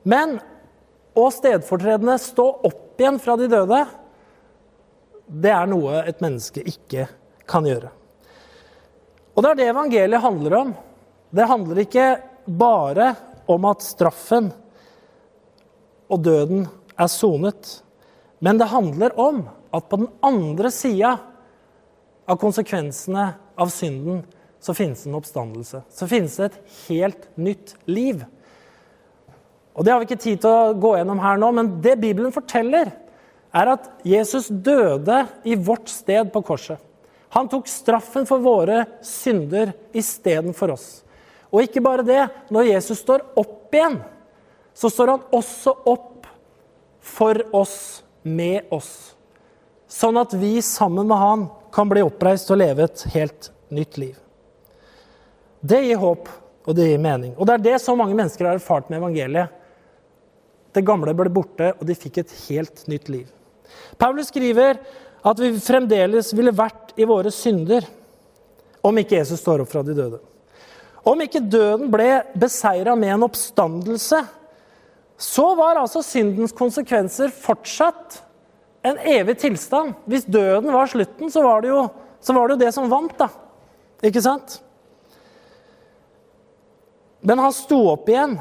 Men 0.07 0.37
å 1.17 1.27
stedfortredende 1.33 2.15
stå 2.21 2.45
opp 2.69 3.01
igjen 3.01 3.19
fra 3.21 3.35
de 3.39 3.49
døde, 3.51 3.81
det 5.27 5.51
er 5.51 5.67
noe 5.67 6.01
et 6.07 6.21
menneske 6.23 6.63
ikke 6.63 7.07
kan 7.49 7.67
gjøre. 7.67 7.91
Og 9.35 9.43
det 9.43 9.49
er 9.51 9.59
det 9.59 9.67
evangeliet 9.73 10.23
handler 10.23 10.55
om. 10.61 10.71
Det 11.29 11.49
handler 11.49 11.83
ikke 11.83 12.07
bare 12.47 13.11
om 13.51 13.67
at 13.67 13.83
straffen 13.83 14.49
og 16.07 16.23
døden 16.23 16.65
er 16.97 17.11
sonet, 17.11 17.81
men 18.39 18.59
det 18.59 18.69
handler 18.71 19.13
om 19.19 19.43
at 19.75 19.89
på 19.89 19.99
den 19.99 20.09
andre 20.25 20.71
sida 20.71 21.17
av 22.27 22.39
konsekvensene 22.39 23.27
av 23.59 23.71
synden 23.73 24.23
så 24.63 24.73
finnes 24.73 25.03
en 25.05 25.17
oppstandelse. 25.19 25.83
Så 25.89 26.07
finnes 26.09 26.39
det 26.39 26.49
et 26.49 26.59
helt 26.87 27.27
nytt 27.37 27.75
liv. 27.85 28.23
Og 29.77 29.85
Det 29.85 29.93
har 29.93 30.01
vi 30.01 30.07
ikke 30.09 30.23
tid 30.23 30.41
til 30.41 30.49
å 30.49 30.73
gå 30.73 30.95
gjennom 30.97 31.21
her 31.21 31.37
nå, 31.37 31.51
men 31.53 31.69
det 31.85 31.99
Bibelen 32.01 32.33
forteller, 32.33 32.89
er 33.53 33.69
at 33.71 33.85
Jesus 34.05 34.49
døde 34.49 35.21
i 35.47 35.55
vårt 35.55 35.89
sted 35.89 36.31
på 36.33 36.41
korset. 36.45 36.81
Han 37.35 37.49
tok 37.51 37.67
straffen 37.69 38.25
for 38.27 38.41
våre 38.41 38.85
synder 39.05 39.73
istedenfor 39.95 40.73
oss. 40.73 40.87
Og 41.51 41.63
ikke 41.63 41.83
bare 41.83 42.05
det. 42.05 42.23
Når 42.53 42.71
Jesus 42.71 43.01
står 43.03 43.23
opp 43.39 43.73
igjen, 43.75 43.99
så 44.77 44.89
står 44.91 45.13
han 45.13 45.27
også 45.35 45.73
opp 45.87 46.27
for 47.03 47.39
oss, 47.55 48.03
med 48.27 48.67
oss. 48.73 49.15
Sånn 49.87 50.17
at 50.19 50.33
vi 50.35 50.57
sammen 50.65 51.07
med 51.07 51.21
han 51.21 51.45
kan 51.71 51.87
bli 51.87 52.03
oppreist 52.03 52.49
og 52.51 52.59
leve 52.59 52.87
et 52.87 53.05
helt 53.13 53.51
nytt 53.71 53.99
liv. 54.01 54.17
Det 55.61 55.79
gir 55.85 56.01
håp, 56.01 56.27
og 56.67 56.75
det 56.75 56.89
gir 56.89 57.01
mening. 57.01 57.31
Og 57.37 57.47
det 57.47 57.55
er 57.55 57.63
det 57.69 57.77
så 57.83 57.95
mange 57.95 58.15
mennesker 58.17 58.49
har 58.49 58.59
erfart 58.59 58.91
med 58.91 58.99
evangeliet. 58.99 59.53
Det 60.77 60.85
gamle 60.85 61.15
ble 61.17 61.31
borte, 61.33 61.71
og 61.73 61.87
de 61.89 61.97
fikk 61.97 62.21
et 62.21 62.33
helt 62.47 62.83
nytt 62.91 63.09
liv. 63.09 63.27
Paulus 63.97 64.29
skriver 64.29 64.77
at 65.25 65.39
vi 65.41 65.55
fremdeles 65.59 66.29
ville 66.37 66.53
vært 66.53 66.93
i 67.01 67.07
våre 67.07 67.31
synder 67.33 67.87
om 68.85 68.97
ikke 69.01 69.17
Jesus 69.17 69.41
står 69.41 69.63
opp 69.63 69.71
fra 69.71 69.81
de 69.83 69.95
døde. 69.97 70.19
Om 71.07 71.23
ikke 71.23 71.41
døden 71.41 71.89
ble 71.91 72.21
beseira 72.37 72.93
med 72.99 73.15
en 73.15 73.25
oppstandelse, 73.25 74.19
så 75.17 75.45
var 75.57 75.79
altså 75.81 76.03
syndens 76.05 76.53
konsekvenser 76.55 77.31
fortsatt 77.33 78.19
en 78.85 78.99
evig 79.01 79.39
tilstand. 79.41 79.95
Hvis 80.05 80.27
døden 80.29 80.69
var 80.75 80.91
slutten, 80.91 81.31
så 81.33 81.41
var 81.45 81.63
det 81.63 81.71
jo, 81.71 81.87
var 81.89 82.51
det, 82.51 82.57
jo 82.57 82.61
det 82.61 82.71
som 82.75 82.91
vant, 82.91 83.15
da. 83.17 83.31
Ikke 84.05 84.21
sant? 84.21 84.59
Men 87.25 87.41
han 87.41 87.55
sto 87.55 87.79
opp 87.95 88.05
igjen 88.11 88.37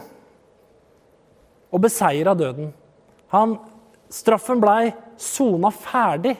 og 1.70 1.83
beseira 1.83 2.35
døden. 2.38 2.72
Han, 3.35 3.57
straffen 4.12 4.61
blei 4.62 4.92
sona 5.20 5.72
ferdig, 5.74 6.37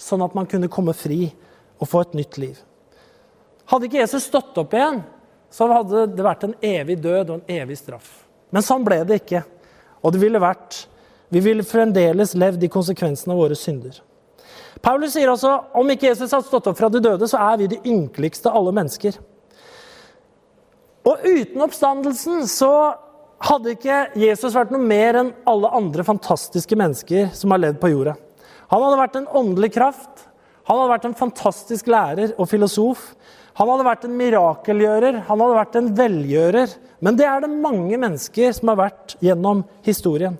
sånn 0.00 0.24
at 0.24 0.34
man 0.36 0.48
kunne 0.48 0.70
komme 0.72 0.94
fri 0.96 1.28
og 1.80 1.88
få 1.88 2.04
et 2.04 2.18
nytt 2.18 2.38
liv. 2.40 2.58
Hadde 3.70 3.86
ikke 3.86 4.00
Jesus 4.00 4.26
stått 4.26 4.56
opp 4.60 4.74
igjen, 4.74 5.02
så 5.50 5.68
hadde 5.70 6.06
det 6.14 6.24
vært 6.24 6.46
en 6.46 6.56
evig 6.64 6.98
død 7.02 7.30
og 7.30 7.34
en 7.38 7.56
evig 7.60 7.78
straff. 7.78 8.08
Men 8.50 8.64
sånn 8.66 8.84
ble 8.86 9.02
det 9.06 9.20
ikke. 9.22 9.44
Og 10.02 10.14
det 10.14 10.22
ville 10.22 10.42
vært 10.42 10.86
Vi 11.30 11.38
ville 11.38 11.62
fremdeles 11.62 12.32
levd 12.34 12.64
i 12.66 12.68
konsekvensene 12.74 13.30
av 13.30 13.38
våre 13.38 13.54
synder. 13.54 14.00
Paulus 14.82 15.12
sier 15.14 15.30
altså 15.30 15.52
om 15.78 15.92
ikke 15.92 16.08
Jesus 16.08 16.32
hadde 16.34 16.48
stått 16.48 16.66
opp 16.66 16.78
fra 16.80 16.88
de 16.90 16.98
døde, 17.04 17.28
så 17.30 17.38
er 17.52 17.60
vi 17.60 17.68
de 17.70 17.78
ynkeligste 17.86 18.50
alle 18.50 18.72
mennesker. 18.74 19.14
Og 21.06 21.22
uten 21.22 21.62
oppstandelsen 21.62 22.48
så 22.50 22.72
hadde 23.40 23.74
ikke 23.74 24.00
Jesus 24.20 24.54
vært 24.56 24.72
noe 24.74 24.84
mer 24.84 25.18
enn 25.22 25.30
alle 25.48 25.70
andre 25.76 26.04
fantastiske 26.06 26.76
mennesker 26.76 27.30
som 27.36 27.54
har 27.54 27.62
levd 27.62 27.80
på 27.80 27.92
jorda. 27.92 28.16
Han 28.70 28.84
hadde 28.84 29.00
vært 29.00 29.16
en 29.18 29.30
åndelig 29.40 29.72
kraft, 29.74 30.26
han 30.68 30.78
hadde 30.78 30.92
vært 30.92 31.06
en 31.08 31.18
fantastisk 31.18 31.88
lærer 31.90 32.34
og 32.36 32.46
filosof. 32.50 33.08
Han 33.58 33.66
hadde 33.72 33.86
vært 33.88 34.04
en 34.06 34.14
mirakelgjører, 34.14 35.16
han 35.26 35.42
hadde 35.42 35.56
vært 35.56 35.78
en 35.80 35.88
velgjører. 35.98 36.76
Men 37.02 37.18
det 37.18 37.26
er 37.26 37.42
det 37.42 37.50
mange 37.50 37.98
mennesker 37.98 38.54
som 38.54 38.70
har 38.70 38.78
vært 38.84 39.16
gjennom 39.24 39.64
historien. 39.86 40.36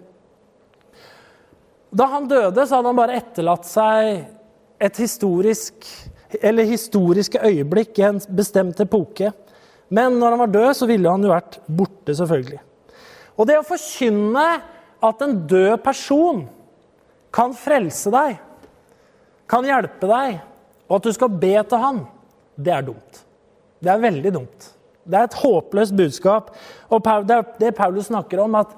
Da 1.90 2.06
han 2.12 2.30
døde, 2.30 2.62
så 2.62 2.78
hadde 2.78 2.92
han 2.92 3.00
bare 3.00 3.18
etterlatt 3.18 3.66
seg 3.66 4.22
et 4.80 5.02
historisk, 5.02 5.88
eller 6.38 6.68
historiske 6.70 7.42
øyeblikk 7.42 7.98
i 7.98 8.06
en 8.06 8.22
bestemt 8.30 8.78
epoke. 8.84 9.32
Men 9.90 10.20
når 10.20 10.36
han 10.36 10.44
var 10.44 10.54
død, 10.54 10.72
så 10.78 10.86
ville 10.86 11.10
han 11.10 11.26
jo 11.26 11.32
vært 11.32 11.58
borte, 11.66 12.14
selvfølgelig. 12.14 12.60
Og 13.40 13.48
det 13.48 13.56
å 13.56 13.64
forkynne 13.64 14.46
at 15.00 15.22
en 15.24 15.38
død 15.48 15.78
person 15.80 16.42
kan 17.32 17.54
frelse 17.56 18.12
deg, 18.12 18.36
kan 19.48 19.64
hjelpe 19.64 20.10
deg, 20.10 20.42
og 20.90 20.98
at 20.98 21.06
du 21.06 21.14
skal 21.16 21.32
be 21.40 21.54
til 21.70 21.80
han, 21.80 22.02
det 22.60 22.74
er 22.74 22.84
dumt. 22.84 23.22
Det 23.80 23.88
er 23.88 24.02
veldig 24.02 24.32
dumt. 24.34 24.66
Det 25.08 25.16
er 25.16 25.28
et 25.28 25.38
håpløst 25.40 25.96
budskap. 25.96 26.50
Og 26.92 27.00
det 27.00 27.36
er 27.38 27.46
det 27.62 27.70
Paulus 27.78 28.10
snakker 28.10 28.42
om, 28.44 28.58
at 28.60 28.74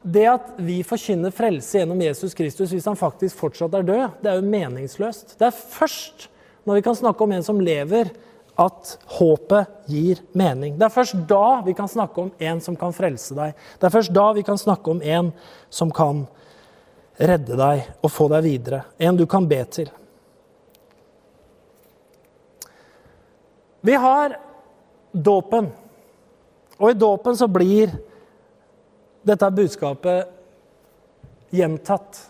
det 0.00 0.24
at 0.32 0.48
vi 0.64 0.80
forkynner 0.86 1.32
frelse 1.34 1.78
gjennom 1.78 2.00
Jesus 2.00 2.34
Kristus 2.34 2.72
hvis 2.72 2.88
han 2.88 2.98
faktisk 2.98 3.36
fortsatt 3.36 3.74
er 3.76 3.86
død, 3.86 4.04
det 4.24 4.32
er 4.32 4.40
jo 4.40 4.48
meningsløst. 4.48 5.36
Det 5.38 5.46
er 5.46 5.62
først 5.76 6.30
når 6.64 6.80
vi 6.80 6.84
kan 6.88 6.96
snakke 6.96 7.24
om 7.24 7.34
en 7.36 7.44
som 7.44 7.60
lever, 7.60 8.10
at 8.60 8.98
håpet 9.16 9.88
gir 9.88 10.20
mening. 10.36 10.76
Det 10.76 10.84
er 10.84 10.92
først 10.92 11.16
da 11.28 11.60
vi 11.64 11.72
kan 11.76 11.88
snakke 11.88 12.26
om 12.26 12.30
en 12.38 12.60
som 12.60 12.76
kan 12.76 12.92
frelse 12.92 13.36
deg. 13.36 13.54
Det 13.80 13.88
er 13.88 13.94
først 13.94 14.12
da 14.12 14.26
vi 14.36 14.44
kan 14.44 14.60
snakke 14.60 14.92
om 14.92 15.00
en 15.00 15.30
som 15.72 15.92
kan 15.94 16.26
redde 17.20 17.56
deg 17.56 17.86
og 18.00 18.12
få 18.12 18.28
deg 18.32 18.44
videre. 18.44 18.82
En 19.00 19.16
du 19.16 19.24
kan 19.28 19.48
be 19.48 19.60
til. 19.72 19.88
Vi 23.80 23.96
har 23.96 24.36
dåpen. 25.12 25.70
Og 26.80 26.90
i 26.90 26.98
dåpen 27.00 27.36
så 27.36 27.48
blir 27.48 27.92
dette 29.24 29.50
budskapet 29.52 30.28
gjentatt. 31.52 32.20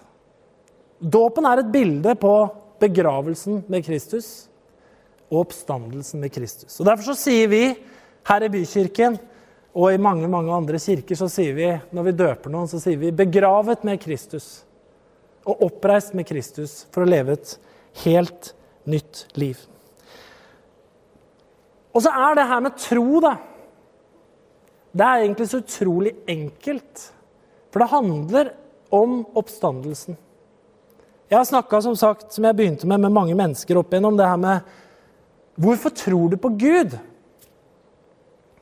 Dåpen 1.01 1.47
er 1.47 1.63
et 1.63 1.73
bilde 1.75 2.15
på 2.19 2.35
begravelsen 2.81 3.65
med 3.71 3.85
Kristus 3.85 4.50
og 5.31 5.45
oppstandelsen 5.45 6.21
med 6.21 6.33
Kristus. 6.35 6.81
Og 6.81 6.89
Derfor 6.89 7.13
så 7.13 7.19
sier 7.19 7.51
vi 7.51 7.65
her 8.29 8.45
i 8.45 8.51
Bykirken 8.53 9.19
og 9.71 9.93
i 9.95 10.03
mange 10.03 10.29
mange 10.29 10.53
andre 10.53 10.81
kirker 10.83 11.19
så 11.19 11.29
sier 11.31 11.55
vi, 11.55 11.69
når 11.95 12.09
vi 12.09 12.17
døper 12.19 12.51
noen, 12.51 12.69
så 12.69 12.81
sier 12.83 12.99
vi 12.99 13.13
'begravet 13.15 13.85
med 13.85 14.03
Kristus' 14.03 14.65
og 15.47 15.63
'oppreist 15.63 16.15
med 16.15 16.27
Kristus' 16.27 16.87
for 16.91 17.03
å 17.03 17.11
leve 17.11 17.33
et 17.33 17.59
helt 18.05 18.55
nytt 18.85 19.27
liv. 19.35 19.57
Og 21.95 22.03
så 22.03 22.11
er 22.11 22.35
det 22.35 22.47
her 22.47 22.61
med 22.61 22.77
tro, 22.79 23.21
da. 23.21 23.37
Det 24.93 25.07
er 25.07 25.23
egentlig 25.23 25.49
så 25.49 25.59
utrolig 25.59 26.13
enkelt. 26.29 27.13
For 27.71 27.79
det 27.81 27.89
handler 27.89 28.53
om 28.91 29.27
oppstandelsen. 29.35 30.17
Jeg 31.31 31.39
har 31.39 31.45
snakka 31.45 31.83
som 31.83 31.97
sagt, 31.97 32.33
som 32.33 32.45
jeg 32.45 32.57
begynte 32.57 32.87
med, 32.87 33.01
med 33.01 33.13
mange 33.15 33.35
mennesker 33.35 33.79
opp 33.79 33.93
igjennom 33.93 34.17
det 34.19 34.27
her 34.27 34.37
med 34.37 34.61
Hvorfor 35.61 35.93
tror 35.93 36.29
du 36.33 36.37
på 36.41 36.49
Gud? 36.49 36.95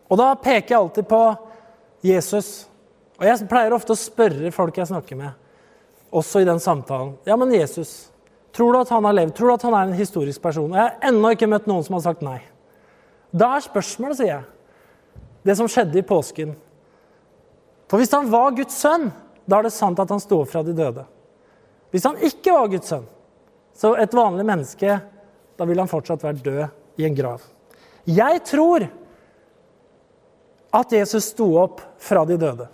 Og 0.09 0.19
da 0.19 0.33
peker 0.35 0.73
jeg 0.73 0.81
alltid 0.81 1.07
på 1.07 1.21
Jesus. 2.03 2.67
Og 3.21 3.27
jeg 3.27 3.47
pleier 3.51 3.75
ofte 3.77 3.95
å 3.95 3.99
spørre 3.99 4.51
folk 4.55 4.79
jeg 4.81 4.91
snakker 4.91 5.19
med, 5.19 5.35
også 6.11 6.43
i 6.43 6.49
den 6.49 6.59
samtalen. 6.63 7.13
Ja, 7.29 7.37
men 7.39 7.53
Jesus, 7.55 8.09
tror 8.55 8.73
du 8.73 8.81
at 8.81 8.91
han 8.95 9.07
har 9.07 9.15
levd? 9.15 9.35
Tror 9.37 9.53
du 9.53 9.55
at 9.55 9.67
han 9.69 9.77
er 9.77 9.89
en 9.89 9.99
historisk 9.99 10.43
person? 10.43 10.71
Og 10.73 10.79
jeg 10.79 10.87
har 10.87 11.11
ennå 11.11 11.35
ikke 11.35 11.51
møtt 11.51 11.69
noen 11.71 11.85
som 11.87 11.99
har 11.99 12.07
sagt 12.07 12.25
nei. 12.27 12.41
Da 13.31 13.53
er 13.55 13.67
spørsmålet, 13.67 14.19
sier 14.19 14.33
jeg, 14.33 15.21
det 15.47 15.59
som 15.59 15.71
skjedde 15.71 16.01
i 16.01 16.07
påsken. 16.07 16.57
For 17.91 18.01
hvis 18.01 18.15
han 18.15 18.31
var 18.33 18.57
Guds 18.57 18.75
sønn, 18.81 19.11
da 19.47 19.61
er 19.61 19.69
det 19.69 19.75
sant 19.77 20.01
at 20.03 20.11
han 20.13 20.23
sto 20.23 20.41
opp 20.43 20.51
fra 20.51 20.65
de 20.67 20.75
døde. 20.77 21.05
Hvis 21.93 22.09
han 22.09 22.19
ikke 22.27 22.57
var 22.57 22.73
Guds 22.73 22.91
sønn, 22.91 23.07
så 23.79 23.95
et 23.95 24.17
vanlig 24.17 24.49
menneske, 24.49 24.99
da 25.59 25.67
ville 25.67 25.83
han 25.83 25.91
fortsatt 25.91 26.27
vært 26.27 26.43
død 26.43 26.67
i 26.99 27.07
en 27.07 27.15
grav. 27.17 27.43
Jeg 28.05 28.43
tror 28.49 28.89
at 30.75 30.93
Jesus 30.93 31.31
sto 31.33 31.53
opp 31.61 31.81
fra 32.03 32.25
de 32.29 32.37
døde. 32.41 32.67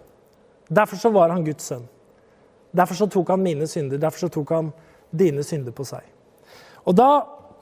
Derfor 0.68 0.98
så 0.98 1.10
var 1.14 1.30
han 1.34 1.44
Guds 1.44 1.68
sønn. 1.68 1.84
Derfor 2.74 2.98
så 2.98 3.06
tok 3.06 3.30
han 3.30 3.42
mine 3.42 3.68
synder, 3.70 4.00
derfor 4.02 4.26
så 4.26 4.32
tok 4.34 4.50
han 4.50 4.72
dine 5.14 5.44
synder 5.46 5.74
på 5.74 5.87
seg. 5.87 6.02
Og 6.84 6.96
da 6.98 7.08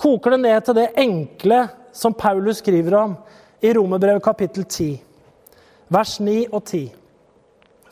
koker 0.00 0.34
det 0.34 0.42
ned 0.46 0.64
til 0.64 0.78
det 0.78 0.88
enkle 1.02 1.66
som 1.92 2.16
Paulus 2.16 2.62
skriver 2.62 2.96
om 2.96 3.16
i 3.60 3.74
Romerbrevet 3.76 4.24
kapittel 4.24 4.64
10, 4.64 4.94
vers 5.92 6.14
9 6.20 6.38
og 6.48 6.62
10. 6.64 6.86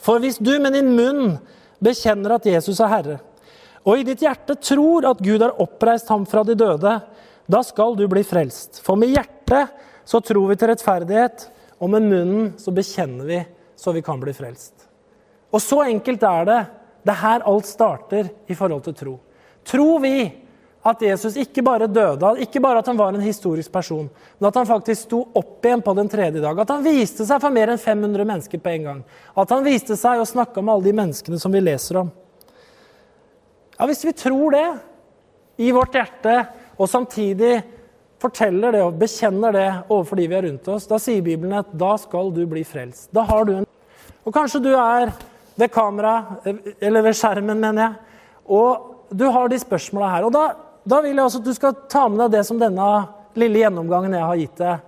For 0.01 0.23
hvis 0.23 0.41
du 0.41 0.55
med 0.63 0.73
din 0.75 0.95
munn 0.97 1.37
bekjenner 1.85 2.39
at 2.39 2.49
Jesus 2.49 2.81
er 2.81 2.95
Herre, 2.95 3.19
og 3.85 4.01
i 4.01 4.05
ditt 4.05 4.25
hjerte 4.25 4.57
tror 4.61 5.07
at 5.09 5.21
Gud 5.25 5.41
har 5.45 5.61
oppreist 5.61 6.09
ham 6.13 6.25
fra 6.29 6.43
de 6.45 6.57
døde, 6.57 6.97
da 7.51 7.63
skal 7.67 7.97
du 7.99 8.05
bli 8.11 8.23
frelst. 8.27 8.79
For 8.85 8.99
med 8.99 9.11
hjertet 9.15 9.73
så 10.07 10.21
tror 10.23 10.51
vi 10.51 10.59
til 10.59 10.71
rettferdighet, 10.71 11.49
og 11.81 11.91
med 11.91 12.07
munnen 12.07 12.53
så 12.61 12.73
bekjenner 12.75 13.27
vi 13.27 13.41
så 13.81 13.95
vi 13.97 14.03
kan 14.05 14.21
bli 14.21 14.35
frelst. 14.37 14.87
Og 15.51 15.63
så 15.63 15.83
enkelt 15.89 16.23
er 16.23 16.47
det. 16.47 16.61
Det 17.03 17.15
er 17.15 17.23
her 17.23 17.47
alt 17.49 17.67
starter 17.67 18.29
i 18.47 18.55
forhold 18.55 18.85
til 18.85 18.97
tro. 18.99 19.15
Tror 19.67 20.03
vi 20.05 20.15
at 20.87 21.03
Jesus 21.05 21.37
ikke 21.37 21.63
bare 21.65 21.89
døde, 21.91 22.31
ikke 22.41 22.61
bare 22.65 22.81
at 22.81 22.87
han 22.89 22.97
var 22.97 23.13
en 23.13 23.25
historisk 23.25 23.73
person, 23.73 24.07
men 24.39 24.49
at 24.49 24.57
han 24.57 24.69
faktisk 24.69 25.09
sto 25.09 25.19
opp 25.37 25.67
igjen 25.67 25.83
på 25.85 25.93
den 25.97 26.09
tredje 26.09 26.41
dag. 26.41 26.61
At 26.63 26.73
han 26.73 26.85
viste 26.85 27.27
seg 27.29 27.43
for 27.43 27.53
mer 27.53 27.73
enn 27.73 27.81
500 27.81 28.29
mennesker 28.29 28.63
på 28.63 28.73
en 28.73 28.87
gang. 28.89 29.03
At 29.37 29.53
han 29.53 29.67
viste 29.67 29.97
seg 30.01 30.23
og 30.23 30.29
snakka 30.29 30.63
med 30.63 30.75
alle 30.75 30.89
de 30.89 30.97
menneskene 31.03 31.41
som 31.41 31.53
vi 31.53 31.61
leser 31.65 32.01
om. 32.01 32.13
Ja, 33.77 33.89
Hvis 33.89 34.05
vi 34.05 34.17
tror 34.17 34.57
det 34.57 34.67
i 35.61 35.73
vårt 35.73 35.97
hjerte, 35.97 36.47
og 36.81 36.89
samtidig 36.89 37.59
forteller 38.21 38.73
det 38.77 38.85
og 38.85 38.97
bekjenner 39.01 39.53
det 39.57 39.67
overfor 39.89 40.21
de 40.21 40.29
vi 40.29 40.37
er 40.37 40.47
rundt 40.49 40.69
oss, 40.73 40.87
da 40.89 40.99
sier 41.01 41.25
Bibelen 41.25 41.59
at 41.59 41.73
da 41.77 41.95
skal 42.01 42.33
du 42.33 42.43
bli 42.49 42.63
frelst. 42.69 43.11
Da 43.13 43.25
har 43.29 43.45
du 43.49 43.59
en 43.59 43.69
Og 44.25 44.35
kanskje 44.37 44.61
du 44.61 44.73
er 44.77 45.13
ved 45.57 45.71
kamera, 45.73 46.37
eller 46.81 47.03
ved 47.03 47.17
skjermen, 47.17 47.57
mener 47.61 47.83
jeg, 47.83 47.95
og 48.45 49.09
du 49.17 49.25
har 49.33 49.49
de 49.49 49.59
spørsmåla 49.59 50.11
her. 50.13 50.27
Og 50.29 50.33
da, 50.35 50.43
da, 50.85 51.01
vil 51.01 51.17
jeg 51.17 51.25
også 51.25 51.41
at 51.41 51.49
du 51.49 51.55
skal 51.57 51.79
ta 51.89 52.03
med 52.09 52.21
deg 52.21 52.35
det 52.35 52.43
som 52.47 52.61
denne 52.61 52.89
lille 53.41 53.63
gjennomgangen 53.63 54.17
jeg 54.19 54.29
har 54.29 54.43
gitt 54.43 54.61
deg, 54.61 54.85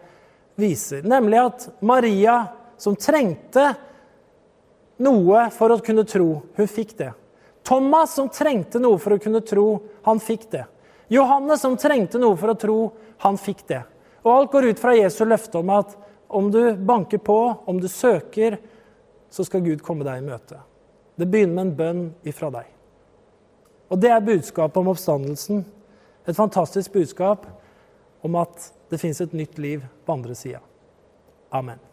viser. 0.61 1.09
Nemlig 1.09 1.41
at 1.41 1.67
Maria, 1.81 2.37
som 2.77 2.97
trengte 3.01 3.71
noe 5.03 5.49
for 5.57 5.73
å 5.73 5.81
kunne 5.85 6.05
tro, 6.05 6.29
hun 6.57 6.71
fikk 6.71 6.95
det. 7.01 7.11
Thomas, 7.65 8.13
som 8.19 8.29
trengte 8.29 8.83
noe 8.83 9.01
for 9.01 9.17
å 9.17 9.23
kunne 9.23 9.41
tro, 9.49 9.67
han 10.05 10.21
fikk 10.21 10.51
det. 10.53 10.67
Johannes, 11.09 11.61
som 11.61 11.77
trengte 11.77 12.21
noe 12.21 12.37
for 12.39 12.53
å 12.53 12.59
tro, 12.59 12.77
han 13.25 13.39
fikk 13.41 13.67
det. 13.69 13.83
Og 14.23 14.33
alt 14.33 14.53
går 14.53 14.71
ut 14.71 14.83
fra 14.83 14.95
Jesu 14.97 15.25
løfte 15.27 15.59
om 15.61 15.73
at 15.75 15.97
om 16.33 16.51
du 16.53 16.61
banker 16.77 17.19
på, 17.19 17.39
om 17.65 17.81
du 17.81 17.89
søker, 17.89 18.59
så 19.31 19.45
skal 19.45 19.65
Gud 19.65 19.83
komme 19.85 20.07
deg 20.07 20.23
i 20.23 20.27
møte. 20.27 20.61
Det 21.19 21.29
begynner 21.29 21.59
med 21.59 21.67
en 21.67 21.77
bønn 21.77 22.03
ifra 22.29 22.49
deg. 22.55 22.71
Og 23.93 24.01
det 24.01 24.13
er 24.15 24.25
budskapet 24.25 24.81
om 24.81 24.89
oppstandelsen. 24.95 25.65
Et 26.25 26.37
fantastisk 26.37 26.95
budskap 26.95 27.45
om 28.25 28.41
at 28.41 28.71
det 28.89 29.01
fins 29.03 29.21
et 29.21 29.37
nytt 29.37 29.59
liv 29.61 29.85
på 30.07 30.17
andre 30.17 30.37
sida. 30.39 30.63
Amen. 31.53 31.92